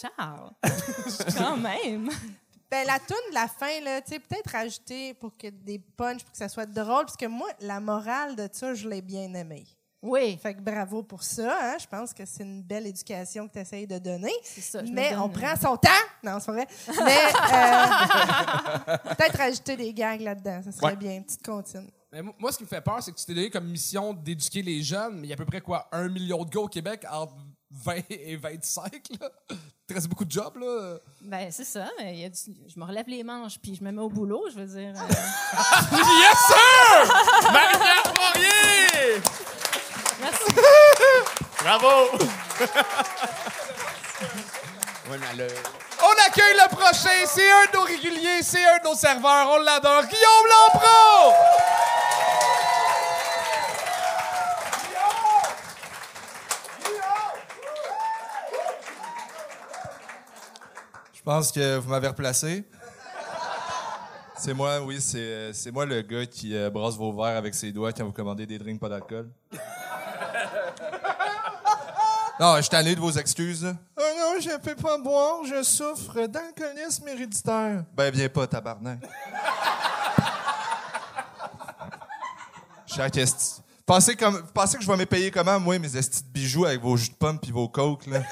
[0.00, 0.50] Charles,
[1.36, 2.08] quand même.
[2.72, 6.22] Ben, la toune de la fin, là, tu sais, peut-être rajouter pour que des punchs,
[6.22, 9.32] pour que ça soit drôle, parce que moi, la morale de ça, je l'ai bien
[9.34, 9.66] aimée.
[10.00, 11.76] Oui, Fait que bravo pour ça, hein.
[11.78, 14.32] Je pense que c'est une belle éducation que tu essayes de donner.
[14.42, 14.82] c'est ça.
[14.84, 15.90] je me Mais donne- on prend son temps.
[16.24, 16.66] Non, c'est pas vrai.
[17.04, 17.18] Mais
[17.54, 20.62] euh, peut-être rajouter des gags là-dedans.
[20.64, 20.96] Ça serait Ouais.
[20.96, 21.12] bien.
[21.16, 21.88] Une petite comptine.
[22.10, 24.12] Mais mo- moi, ce qui me fait peur, c'est que tu t'es donné comme mission
[24.12, 26.60] d'éduquer les jeunes, mais il y a à peu près quoi, un million de gars
[26.62, 27.34] au Québec entre
[27.72, 29.28] 20 et 25, là?
[29.50, 29.56] Il
[29.88, 30.96] te reste beaucoup de jobs, là.
[31.22, 31.86] Ben, c'est ça.
[31.98, 32.36] mais il y a du-
[32.68, 34.92] Je me relève les manches, puis je me mets au boulot, je veux dire.
[34.94, 35.02] euh,
[35.92, 37.52] Yes, sir!
[37.52, 39.22] Marie-Pierre Poirier!
[40.20, 40.54] Merci.
[41.60, 42.18] Bravo!
[45.10, 45.16] mais
[46.04, 49.58] On accueille le prochain, c'est un de nos réguliers, c'est un de nos serveurs, on
[49.58, 50.71] l'adore, Guillaume Lampro!
[61.24, 62.64] Je pense que vous m'avez replacé.
[64.36, 67.70] C'est moi, oui, c'est c'est moi le gars qui euh, brasse vos verres avec ses
[67.70, 69.30] doigts quand vous commandez des drinks pas d'alcool.
[72.40, 73.62] Non, je suis tanné de vos excuses.
[73.62, 73.74] là.
[73.96, 77.84] Oh non, je peux pas boire, je souffre d'alcoolisme héréditaire.
[77.94, 78.98] Ben, viens pas, tabarnak.
[82.84, 83.62] Chaque esti.
[83.86, 86.80] Pensez, comme, pensez que je vais me payer comment, moi, mes estis de bijoux avec
[86.80, 88.22] vos jus de pommes puis vos cokes, là?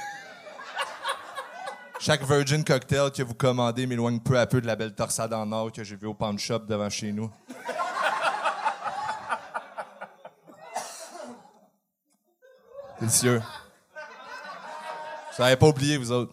[2.02, 5.52] Chaque Virgin Cocktail que vous commandez m'éloigne peu à peu de la belle torsade en
[5.52, 7.30] or que j'ai vue au pawn shop devant chez nous.
[12.98, 13.42] Délicieux.
[15.36, 16.32] Vous n'avez pas oublié, vous autres.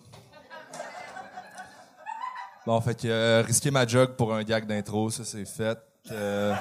[2.65, 5.77] Bon, fait que euh, risquer ma jug pour un gag d'intro, ça c'est fait.
[6.11, 6.55] Euh...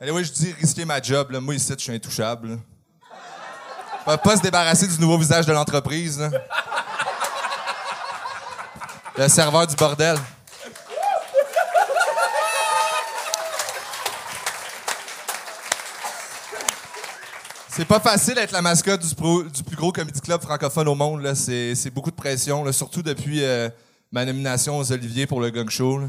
[0.00, 1.32] Allez, oui, je dis risquer ma job.
[1.32, 1.40] Là.
[1.40, 2.58] Moi, ici, je suis intouchable.
[4.06, 6.30] Ils peuvent pas se débarrasser du nouveau visage de l'entreprise.
[9.16, 10.18] Le serveur du bordel.
[17.70, 19.14] C'est pas facile d'être la mascotte du,
[19.64, 21.32] plus gros comedy club francophone au monde.
[21.34, 23.70] C'est beaucoup de pression, surtout depuis euh,
[24.12, 26.02] ma nomination aux Oliviers pour le Gang Show.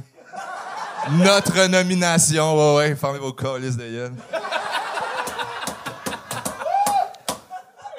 [1.11, 4.11] Notre nomination, ouais, ouais, fermez vos colis de.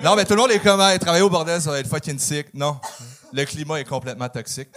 [0.02, 2.18] Non, mais tout le monde est comme, Hey, travailler au bordel, ça va être fucking
[2.18, 2.52] sick.
[2.52, 2.78] Non,
[3.32, 4.68] le climat est complètement toxique.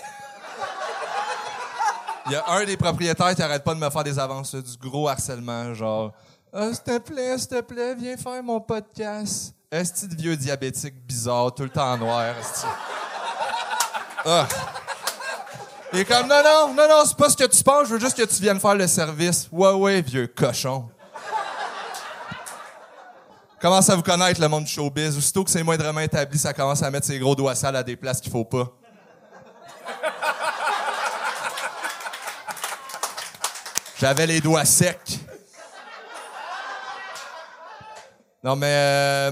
[2.25, 4.77] Il y a un des propriétaires qui arrête pas de me faire des avances, du
[4.77, 6.13] gros harcèlement, genre,
[6.53, 9.53] ah, s'il te plaît, s'il te plaît, viens faire mon podcast.
[9.71, 12.34] Esti de vieux diabétique bizarre, tout le temps en noir.
[14.25, 14.47] Ah.
[15.93, 17.99] Il est comme, non, non, non, non, c'est pas ce que tu penses, je veux
[17.99, 19.47] juste que tu viennes faire le service.
[19.51, 20.89] Ouais, ouais, vieux cochon.
[23.62, 25.17] Commence à vous connaître, le monde du showbiz.
[25.17, 27.98] Aussitôt que c'est moindrement établi, ça commence à mettre ses gros doigts sales à des
[27.98, 28.72] places qu'il faut pas.
[34.00, 35.19] J'avais les doigts secs.
[38.41, 38.67] Non, mais...
[38.67, 39.32] euh,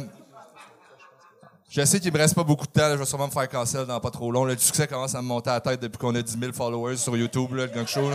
[1.70, 2.90] je sais qu'il me reste pas beaucoup de temps.
[2.92, 4.44] Je vais sûrement me faire cancel dans pas trop long.
[4.44, 6.98] Le succès commence à me monter à la tête depuis qu'on a 10 000 followers
[6.98, 8.10] sur YouTube, là, le gang show.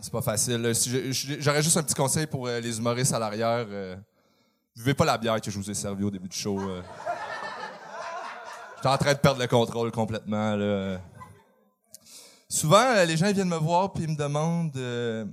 [0.00, 0.72] C'est pas facile.
[1.40, 3.66] J'aurais juste un petit conseil pour euh, les humoristes à l'arrière.
[3.68, 3.96] euh,
[4.76, 6.58] Buvez pas la bière que je vous ai servie au début du show.
[6.60, 6.82] euh.
[8.76, 10.56] J'étais en train de perdre le contrôle complètement.
[12.48, 15.24] Souvent, euh, les gens viennent me voir puis ils me demandent euh,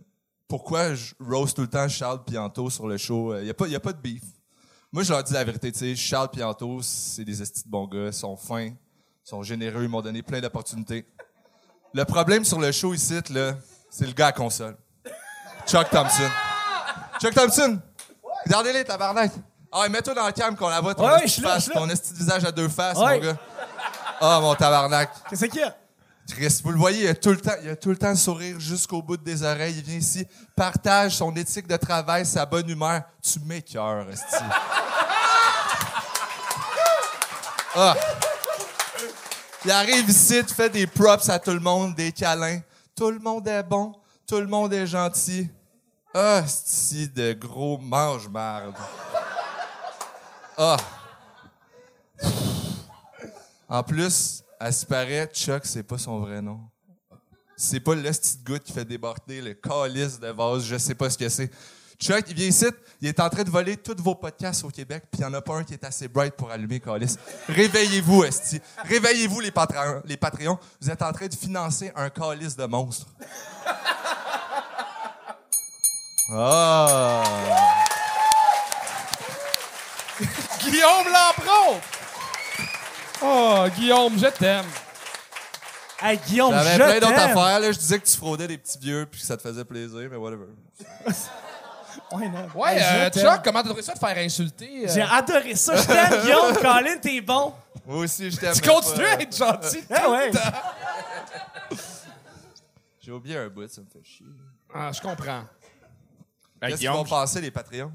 [0.48, 3.36] pourquoi je roast tout le temps Charles Pianto sur le show.
[3.38, 4.24] Il n'y a, pas- a pas de beef.
[4.92, 5.96] Moi, je leur dis la vérité.
[5.96, 8.08] Charles Pianto, c'est des estis de bons gars.
[8.08, 8.76] Ils sont fins, ils
[9.24, 11.06] sont généreux, ils m'ont donné plein d'opportunités.
[11.94, 13.20] Le problème sur le show ici,
[13.90, 14.78] c'est le gars à console.
[15.68, 16.30] Chuck Thompson.
[17.22, 17.80] Chuck Thompson!
[18.46, 19.32] Regardez-les, tabarnak!
[19.72, 21.90] Ah, ouais, mets-toi dans le cam qu'on la voit, ton Ouais, esti de face, ton
[21.90, 23.20] esti de visage à deux faces, Ouais.
[23.20, 23.38] mon gars.
[24.22, 25.10] Ah, mon tabarnak.
[25.30, 25.76] Qu'est-ce qu'il y a?
[26.30, 28.16] Chris, vous le voyez, il a tout le temps, il a tout le temps le
[28.16, 29.76] sourire jusqu'au bout des oreilles.
[29.78, 30.26] Il vient ici,
[30.56, 33.02] partage son éthique de travail, sa bonne humeur.
[33.22, 34.36] Tu m'écœures, esti.
[37.76, 37.96] Ah.
[39.66, 42.60] Il arrive ici, tu fais des props à tout le monde, des câlins.
[42.96, 43.94] Tout le monde est bon,
[44.28, 45.50] tout le monde est gentil.
[46.16, 46.44] Ah,
[47.16, 48.76] de gros mange-marde.
[50.56, 50.78] Ah.
[53.68, 56.60] En plus, à ce paraît, Chuck, c'est pas son vrai nom.
[57.58, 61.10] C'est pas le petit goutte qui fait déborder le calice de vase, je sais pas
[61.10, 61.50] ce que c'est.
[62.00, 62.66] Chuck, il vient ici,
[63.02, 65.34] il est en train de voler tous vos podcasts au Québec, puis il y en
[65.34, 67.18] a pas un qui est assez bright pour allumer calice.
[67.48, 68.62] Réveillez-vous, esti.
[68.84, 69.52] Réveillez-vous, les,
[70.06, 70.60] les Patreons.
[70.80, 73.08] Vous êtes en train de financer un calice de monstre.
[76.32, 77.24] Ah!
[80.60, 81.80] Guillaume Lampron!
[83.22, 84.66] Oh, Guillaume, je t'aime.
[86.02, 87.38] Hey, Guillaume, J'avais je plein d'autres t'aime.
[87.38, 87.72] affaires, là.
[87.72, 90.18] Je disais que tu fraudais des petits vieux, puis que ça te faisait plaisir, mais
[90.18, 90.46] whatever.
[92.12, 92.48] Ouais, non.
[92.54, 93.24] Ouais, Hey, je euh, t'aime.
[93.36, 94.86] Chuck, comment trouvé ça de faire insulter?
[94.88, 94.92] euh?
[94.94, 95.76] J'ai adoré ça.
[95.76, 96.54] Je t'aime, Guillaume.
[96.62, 97.54] Colin, t'es bon.
[97.88, 98.54] Moi aussi, je t'aime.
[98.54, 99.84] Tu continues pas- à être gentil.
[99.92, 100.32] Ah ouais.
[103.02, 104.26] J'ai oublié un bout, ça me fait chier.
[104.74, 105.44] Ah, je comprends.
[106.64, 107.92] Ben, Qu'est-ce qu'ils Guillaume, vont passer, les Patreons?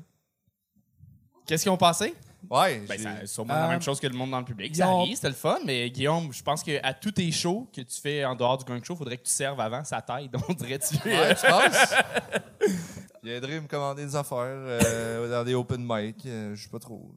[1.46, 2.14] Qu'est-ce qu'ils ont passé?
[2.50, 4.76] Ouais, Ben, j'ai- c'est sûrement Euh, la même chose que le monde dans le public.
[4.76, 8.00] Ça rit, c'était le fun, mais Guillaume, je pense qu'à tous tes shows que tu
[8.00, 10.36] fais en dehors du gang show, il faudrait que tu serves avant, ça t'aide.
[10.48, 11.94] On dirait tu Ouais, tu penses?
[13.24, 16.24] Il viendrait me commander des affaires euh, dans des open mic.
[16.26, 17.10] euh, je sais pas trop.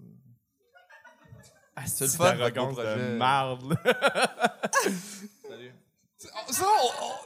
[1.76, 2.96] Ah, C'est le fun, votre beau projet.
[2.96, 3.78] de marde.
[3.86, 4.58] là.
[6.52, 6.66] Ça,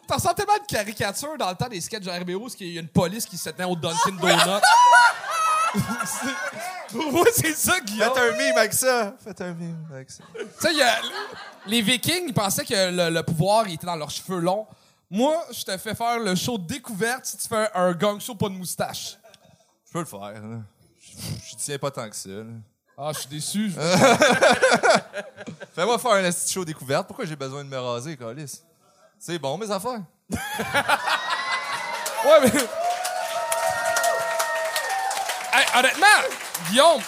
[0.07, 2.77] t'en sens tellement de caricature dans le temps des sketchs de RBO, parce qu'il y
[2.77, 4.61] a une police qui se tenait au Dunkin' Donut.
[6.05, 8.13] C'est- ouais, c'est ça, Guillaume.
[8.13, 9.13] Faites un mime avec ça!
[9.23, 10.23] Faites un mime avec ça.
[10.37, 10.69] Tu sais,
[11.67, 14.65] les Vikings, ils pensaient que le, le pouvoir il était dans leurs cheveux longs.
[15.09, 18.35] Moi, je te fais faire le show de découverte si tu fais un gang show
[18.35, 19.17] pas de moustache.
[19.87, 20.19] Je peux le faire.
[20.19, 20.33] là.
[20.99, 21.11] Je
[21.51, 22.29] je tiens pas tant que ça.
[22.29, 22.43] là.
[22.97, 23.71] Ah, je suis déçu.
[25.75, 27.07] Fais-moi faire un petit show découverte.
[27.07, 28.61] Pourquoi j'ai besoin de me raser, Calis?
[29.19, 30.01] C'est bon, mes affaires.
[32.25, 32.49] Ouais, mais.
[35.53, 36.05] Hey, honnêtement,
[36.69, 37.01] Guillaume,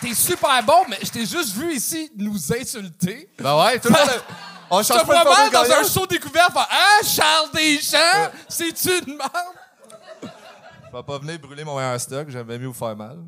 [0.00, 3.28] t'es super bon, mais je t'ai juste vu ici nous insulter.
[3.40, 4.22] Ben ouais, tout le monde.
[4.70, 9.32] On change pas formule dans un show découverte faire Ah, Charles Deschamps, c'est-tu une merde?
[10.22, 12.28] Je vais pas venir brûler mon meilleur stock.
[12.30, 13.18] J'avais mieux vous faire mal.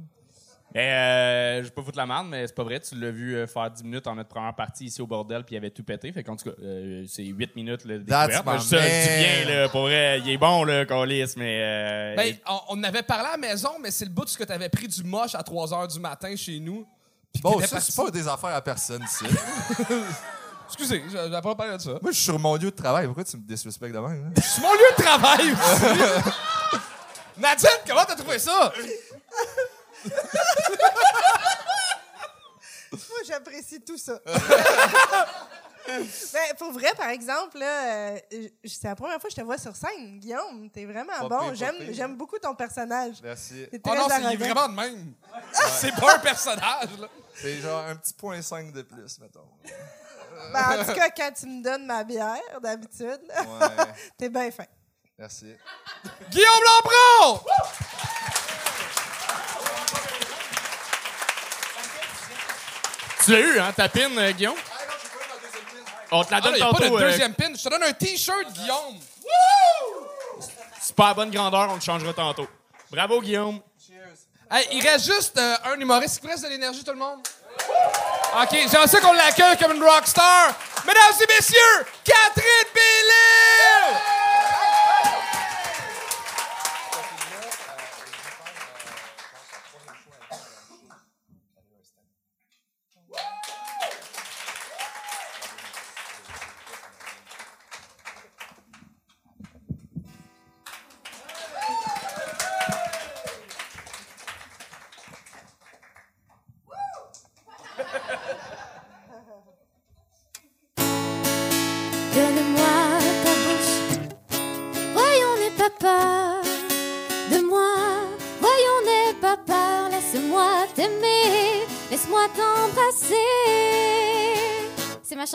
[0.74, 2.78] Mais euh, je vais pas foutre la merde, mais c'est pas vrai.
[2.78, 5.54] Tu l'as vu euh, faire 10 minutes en notre première partie ici au bordel, puis
[5.54, 6.12] il avait tout pété.
[6.12, 8.60] Fait qu'en tout cas, euh, c'est 8 minutes le That's découverte.
[8.62, 9.46] Je je man.
[9.46, 10.20] bien, là, pour vrai.
[10.20, 11.58] Il est bon, là, Colis, mais.
[11.62, 14.28] euh, Ben, il- on, on avait parlé à la maison, mais c'est le bout de
[14.30, 16.86] ce que t'avais pris du moche à 3 h du matin chez nous.
[17.42, 19.24] Bon, ça, c'est pas des affaires à personne, ici.
[20.66, 21.92] Excusez, j'avais pas parlé de ça.
[22.02, 23.06] Moi, je suis sur mon lieu de travail.
[23.06, 24.32] Pourquoi tu me disrespectes de même?
[24.36, 24.40] hein?
[24.42, 26.02] C'est mon lieu de travail aussi.
[27.38, 28.70] Nadine, comment t'as trouvé ça?
[33.28, 34.18] J'apprécie tout ça.
[35.86, 38.18] ben, pour vrai, par exemple, là, euh,
[38.64, 40.68] c'est la première fois que je te vois sur scène, Guillaume.
[40.70, 41.38] T'es vraiment Pas bon.
[41.38, 41.88] pire, pas J'aime, pire.
[41.94, 43.16] j'aime beaucoup ton personnage.
[43.22, 43.66] Merci.
[43.70, 44.44] T'es Oh très non, c'est il est arrogant.
[44.44, 45.12] vraiment de même.
[45.52, 47.08] C'est pas un personnage, là.
[47.34, 49.46] C'est genre un petit point 5 de plus, mettons.
[50.52, 54.50] Ben, en tout cas, quand tu me donnes ma bière, d'habitude, là, Ouais, t'es bien
[54.50, 54.64] fin.
[55.18, 55.54] merci.
[56.30, 57.46] Guillaume Lampron!
[63.28, 64.56] Tu l'as eu, hein, ta pin, euh, Guillaume?
[66.10, 66.96] On te la Ah, donne il n'y a pas tantôt.
[66.98, 67.52] de euh, deuxième pin.
[67.54, 68.96] Je te donne un T-shirt, Guillaume.
[70.80, 72.48] c'est pas à bonne grandeur, on le changera tantôt.
[72.90, 73.60] Bravo, Guillaume.
[74.50, 77.18] Hey, il reste juste euh, un humoriste qui reste de l'énergie, tout le monde.
[78.40, 80.54] OK, j'en sais qu'on l'accueille comme une rockstar.
[80.86, 82.67] Mesdames et messieurs, Catherine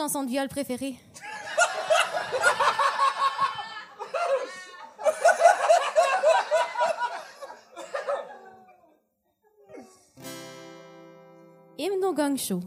[0.04, 0.96] chanson de viol préférée?
[11.78, 12.60] Hymne gang show.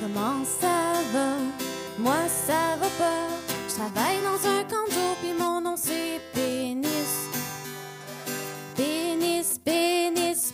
[0.00, 1.28] Comment ça va?
[1.98, 3.28] Moi, ça va pas.
[3.68, 4.86] Je travaille dans un camp
[5.20, 6.18] puis mon nom c'est.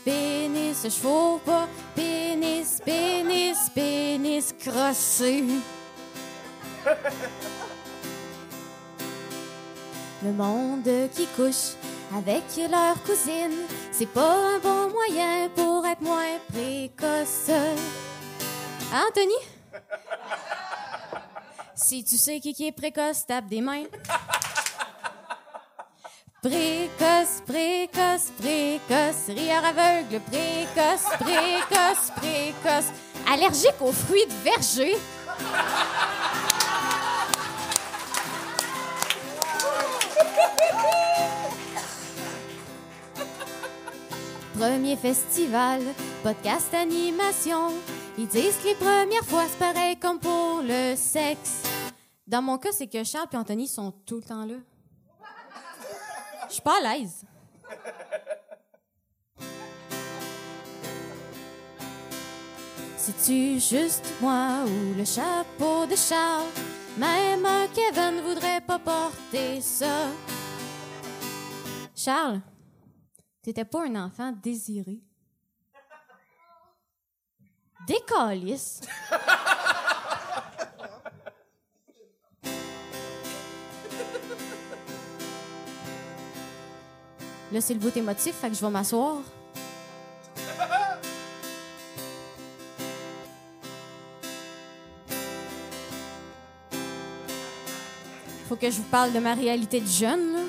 [0.05, 1.69] Pénis, fous pas.
[1.95, 5.45] Pénis, pénis, pénis, crossé.
[10.23, 11.75] Le monde qui couche
[12.17, 17.51] avec leur cousine, c'est pas un bon moyen pour être moins précoce.
[18.93, 19.35] Anthony?
[21.77, 23.83] Si tu sais qui, qui est précoce, tape des mains.
[26.45, 32.92] Précoce, précoce, précoce, rieur aveugle, précoce, précoce, précoce,
[33.26, 34.95] allergique aux fruits de verger.
[44.59, 45.80] Premier festival,
[46.22, 47.72] podcast animation.
[48.18, 51.62] Ils disent que les premières fois, c'est pareil comme pour le sexe.
[52.26, 54.57] Dans mon cas, c'est que Charles et Anthony sont tout le temps là.
[56.55, 57.25] Je suis pas à l'aise.
[62.97, 66.47] C'est-tu juste moi ou le chapeau de Charles?
[66.97, 70.07] Même un Kevin voudrait pas porter ça.
[71.93, 72.41] Charles,
[73.43, 75.01] t'étais pas un enfant désiré.
[77.85, 78.81] Décalisse.
[87.55, 89.19] Là, c'est le bout émotif, fait que je vais m'asseoir.
[98.49, 100.49] Faut que je vous parle de ma réalité de jeune.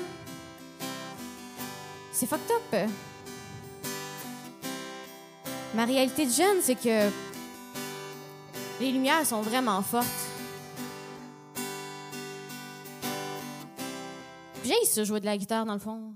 [2.10, 2.90] C'est fucked up.
[5.76, 7.08] Ma réalité de jeune, c'est que
[8.80, 10.06] les lumières sont vraiment fortes.
[14.64, 16.12] J'ai ça jouer de la guitare dans le fond.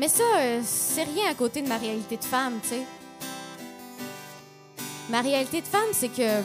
[0.00, 2.86] Mais ça, euh, c'est rien à côté de ma réalité de femme, tu sais.
[5.10, 6.40] Ma réalité de femme, c'est que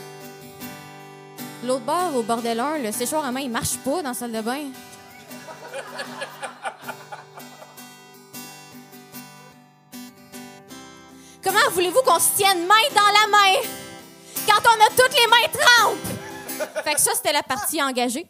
[1.66, 4.34] l'autre bord, au bordel 1, le séchoir à main, il marche pas dans la salle
[4.34, 4.60] de bain.
[11.41, 13.62] Comment voulez-vous qu'on se tienne main dans la main
[14.45, 16.84] quand on a toutes les mains trempes?
[16.84, 18.28] Fait que ça, c'était la partie engagée.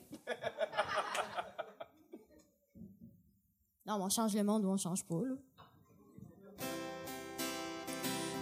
[3.87, 5.35] Non, mais on change le monde ou on change pas, là.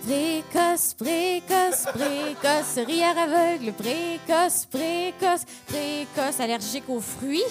[0.03, 7.43] Précoce, précoce, précoce, rieur aveugle, précoce, précoce, précoce, allergique aux fruits.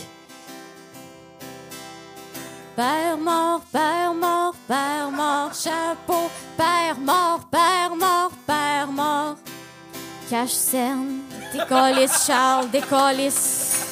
[2.76, 9.36] Père mort, père mort, père mort, chapeau, père mort, père mort, père mort.
[10.30, 11.20] Cache cerne,
[11.53, 13.86] décollisse, Charles, décollisse.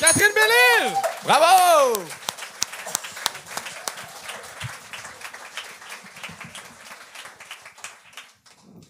[0.00, 0.92] Catherine Bellil!
[1.24, 2.21] Bravo!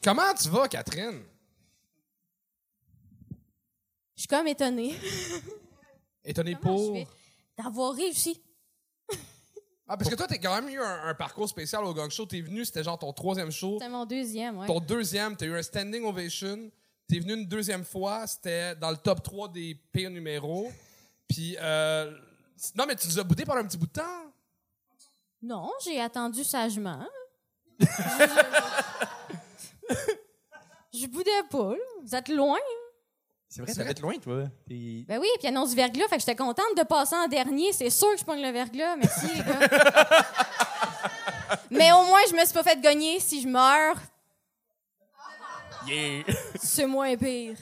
[0.02, 1.22] Comment tu vas, Catherine?
[4.16, 4.94] Je suis comme étonnée
[6.24, 6.94] Étonné Comment je pour?
[6.94, 7.06] vais?
[7.56, 8.40] d'avoir réussi.
[9.88, 12.24] Ah, parce que toi, t'as quand même eu un, un parcours spécial au Gang Show.
[12.24, 13.76] T'es venu, c'était genre ton troisième show.
[13.80, 14.66] C'est mon deuxième, ouais.
[14.66, 16.70] Ton deuxième, t'as eu un standing ovation.
[17.08, 20.72] T'es venu une deuxième fois, c'était dans le top 3 des pires numéros.
[21.28, 22.16] Puis, euh,
[22.74, 24.32] non, mais tu nous as boudé pendant un petit bout de temps?
[25.42, 27.04] Non, j'ai attendu sagement.
[30.94, 31.76] Je boudais pas, là.
[32.02, 32.58] Vous êtes loin.
[33.48, 34.44] C'est vrai, ça va être loin, toi.
[34.68, 37.72] T'es- Ben oui, puis annonce verglas, fait que j'étais contente de passer en dernier.
[37.72, 38.96] C'est sûr que je pogne le verglas.
[38.96, 39.60] Merci, les gars.
[41.70, 43.20] Mais au moins, je me suis pas fait gagner.
[43.20, 43.96] Si je meurs,
[45.86, 46.22] Yeah!
[46.62, 47.56] c'est moins pire.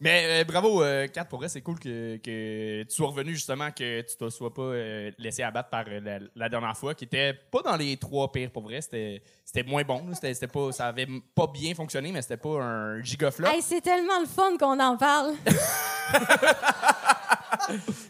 [0.00, 3.70] Mais euh, bravo, euh, Kat, pour vrai, c'est cool que, que tu sois revenu justement,
[3.70, 7.04] que tu te sois pas euh, laissé abattre par euh, la, la dernière fois, qui
[7.04, 8.80] était pas dans les trois pires pour vrai.
[8.80, 10.06] C'était c'était moins bon.
[10.06, 10.14] là.
[10.14, 13.48] C'était c'était pas, ça avait pas bien fonctionné, mais c'était pas un gigaflop.
[13.48, 15.34] Hey, c'est tellement le fun qu'on en parle.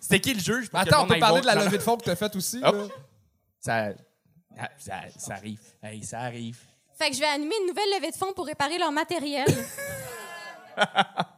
[0.01, 0.69] C'était qui le juge?
[0.73, 2.61] Attends, on peut parler de la levée de fonds que t'as faite aussi.
[2.61, 2.73] Là.
[3.59, 3.89] Ça,
[4.77, 5.61] ça, ça arrive.
[5.83, 6.59] Hey, ça arrive.
[6.99, 9.47] Fait que je vais animer une nouvelle levée de fonds pour réparer leur matériel.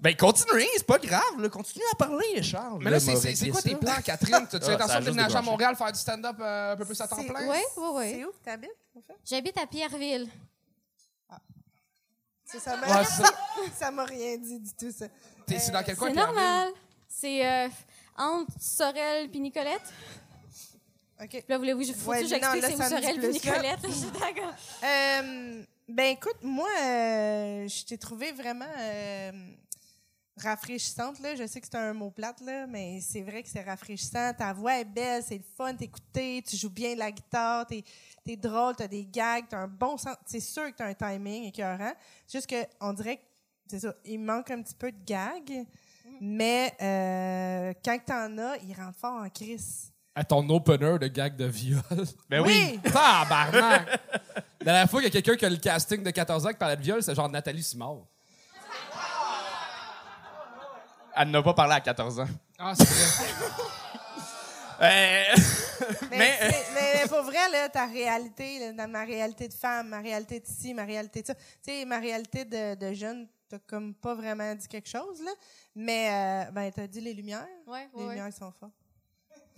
[0.00, 1.48] Ben, continuez, c'est pas grave, là.
[1.48, 2.78] Continuez à parler, Charles.
[2.82, 3.68] Mais là, c'est- m'a quoi ça.
[3.68, 4.46] tes plans, Catherine?
[4.50, 5.42] Tu as Ah, l'intention de déménager à.
[5.42, 7.48] Montréal, faire du stand-up euh, un peu plus à temps plein?
[7.48, 8.10] Oui, oui, oui.
[8.12, 9.16] C'est où que t'habites, en fait?
[9.24, 10.28] J'habite à Pierreville.
[12.44, 13.90] C'est ça, Ouais, c'est ça.
[13.90, 15.06] m'a rien dit du tout, ça.
[15.46, 16.68] T'es- C'est dans quel coin, C'est normal.
[17.06, 17.68] C'est euh,
[18.16, 19.82] entre Sorel et Nicolette.
[21.20, 21.28] OK.
[21.28, 23.28] Puis Là, voulez-vous faut Ouais, que j'explique c'est où Sorel là.
[23.28, 23.78] Nicolette?
[23.88, 24.54] Je suis d'accord.
[24.82, 29.32] Euh, ben écoute, moi, euh, je t'ai trouvé vraiment euh,
[30.42, 31.20] rafraîchissante.
[31.20, 31.34] Là.
[31.36, 34.32] Je sais que c'est un mot plate, là, mais c'est vrai que c'est rafraîchissant.
[34.34, 37.84] Ta voix est belle, c'est le fun d'écouter, tu joues bien de la guitare, t'es
[38.26, 40.16] es drôle, t'as des gags, t'as un bon sens.
[40.26, 41.92] C'est sûr que t'as un timing écœurant.
[42.26, 43.22] C'est juste qu'on dirait que,
[43.70, 45.64] c'est ça, il manque un petit peu de gags,
[46.20, 49.92] mais euh, quand t'en as, il rentre fort en crise.
[50.14, 51.80] À ton opener de gag de viol.
[52.28, 52.80] Ben oui.
[52.92, 53.88] Tabarnak!
[54.60, 56.56] La dernière fois qu'il y a quelqu'un qui a le casting de 14 ans qui
[56.56, 57.98] parlait de viol, c'est genre Nathalie Simard.
[61.18, 62.28] Elle n'a pas parlé à 14 ans.
[62.58, 63.26] Ah, c'est vrai.
[64.80, 64.84] Euh,
[66.10, 69.48] Mais, Mais, euh, c'est- mais, mais pour vrai, là, ta réalité, là, dans ma réalité
[69.48, 72.92] de femme, ma réalité d'ici, ma réalité de ça, tu sais, ma réalité de, de
[72.94, 75.32] jeune, t'as comme pas vraiment dit quelque chose, là.
[75.74, 77.44] Mais, euh, ben, t'as dit les lumières.
[77.66, 78.08] Ouais, Les ouais.
[78.14, 78.72] lumières sont fortes.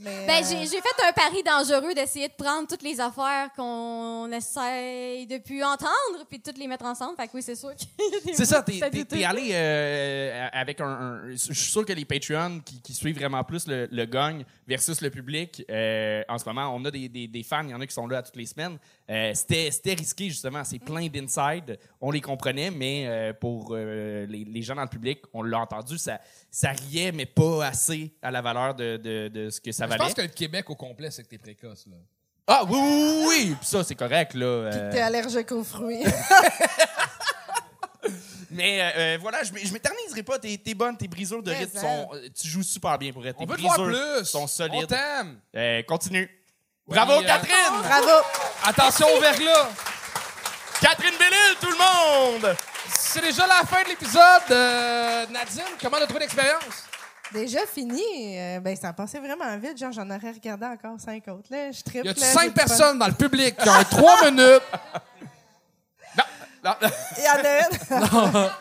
[0.02, 3.50] Mais, Ben, euh, j'ai j'ai fait un pari dangereux d'essayer de prendre toutes les affaires
[3.54, 7.16] qu'on essaye de plus entendre puis de toutes les mettre ensemble.
[7.16, 7.70] Fait que oui, c'est sûr
[8.24, 11.92] des C'est ça, t'es, que t'es- allé euh, avec un, un- Je suis sûr que
[11.92, 16.38] les Patreons qui, qui suivent vraiment plus le, le gang versus le public, euh, en
[16.38, 18.22] ce moment, on a des, des- des fans, il y en a qui sont là
[18.22, 18.78] toutes les semaines.
[19.10, 20.62] Euh, c'était, c'était risqué, justement.
[20.62, 21.78] C'est plein d'inside.
[22.00, 25.58] On les comprenait, mais euh, pour euh, les, les gens dans le public, on l'a
[25.58, 29.72] entendu, ça, ça riait, mais pas assez à la valeur de, de- de ce que
[29.72, 30.04] ça Je valait.
[30.04, 31.86] pense que le Québec au complet, c'est que t'es précoce.
[31.88, 31.96] Là.
[32.46, 33.56] Ah oui, oui, oui, oui.
[33.58, 34.46] Puis ça, c'est correct, là.
[34.46, 36.04] euh, T'es allergique aux fruits.
[38.52, 40.38] Mais euh, voilà, je, je m'éterniserai pas.
[40.38, 42.08] T'es, t'es bonne, tes brisures de rythme sont.
[42.40, 43.36] Tu joues super bien pour être.
[43.38, 44.24] On Tes veut te voir brisures plus.
[44.24, 44.86] sont On solides.
[44.88, 45.38] t'aime.
[45.54, 46.28] Euh, continue.
[46.88, 47.80] Bravo, euh, Catherine!
[47.82, 48.24] Bravo!
[48.64, 49.68] Attention au verglas.
[50.80, 52.56] Catherine Bellil, tout le monde!
[52.88, 54.22] C'est déjà la fin de l'épisode.
[54.50, 56.84] Euh, Nadine, comment t'as trouvé l'expérience?
[57.32, 58.38] Déjà fini.
[58.38, 59.78] Euh, ben, ça a passé vraiment vite.
[59.78, 61.70] Genre, j'en aurais regardé encore cinq autres, là.
[61.70, 62.06] Je triple.
[62.06, 64.62] Y a là, j'ai cinq personnes dans le public qui ont trois minutes?
[66.64, 66.72] Non,
[67.16, 68.50] Il y en a une.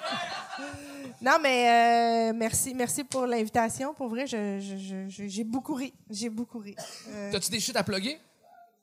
[1.22, 3.94] Non, mais euh, merci, merci pour l'invitation.
[3.94, 5.94] Pour vrai, je- je- je- je- j'ai beaucoup ri.
[6.10, 6.78] J'ai beaucoup ri.
[7.10, 8.18] Euh, T'as-tu des shit à plugger?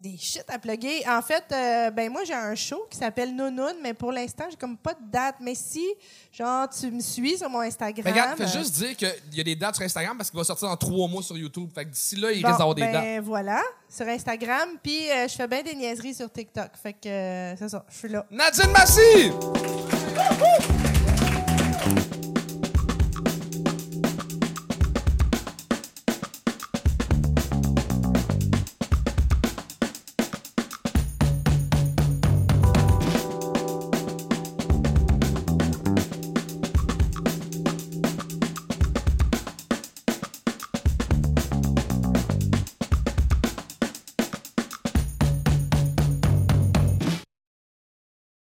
[0.00, 1.02] Des shit à plugger.
[1.08, 4.56] En fait, euh, ben moi, j'ai un show qui s'appelle Nounoun, mais pour l'instant, j'ai
[4.56, 5.36] comme pas de date.
[5.40, 5.84] Mais si,
[6.30, 8.04] genre, tu me suis sur mon Instagram.
[8.04, 10.38] Ben, regarde, fais euh, juste dire qu'il y a des dates sur Instagram parce qu'il
[10.38, 11.70] va sortir dans trois mois sur YouTube.
[11.74, 12.92] Fait que d'ici là, il bon, risque d'avoir des dates.
[12.92, 14.68] ben voilà, sur Instagram.
[14.82, 16.70] Puis euh, je fais bien des niaiseries sur TikTok.
[16.82, 18.26] Fait que euh, c'est ça, je suis là.
[18.30, 19.32] Nadine Massy!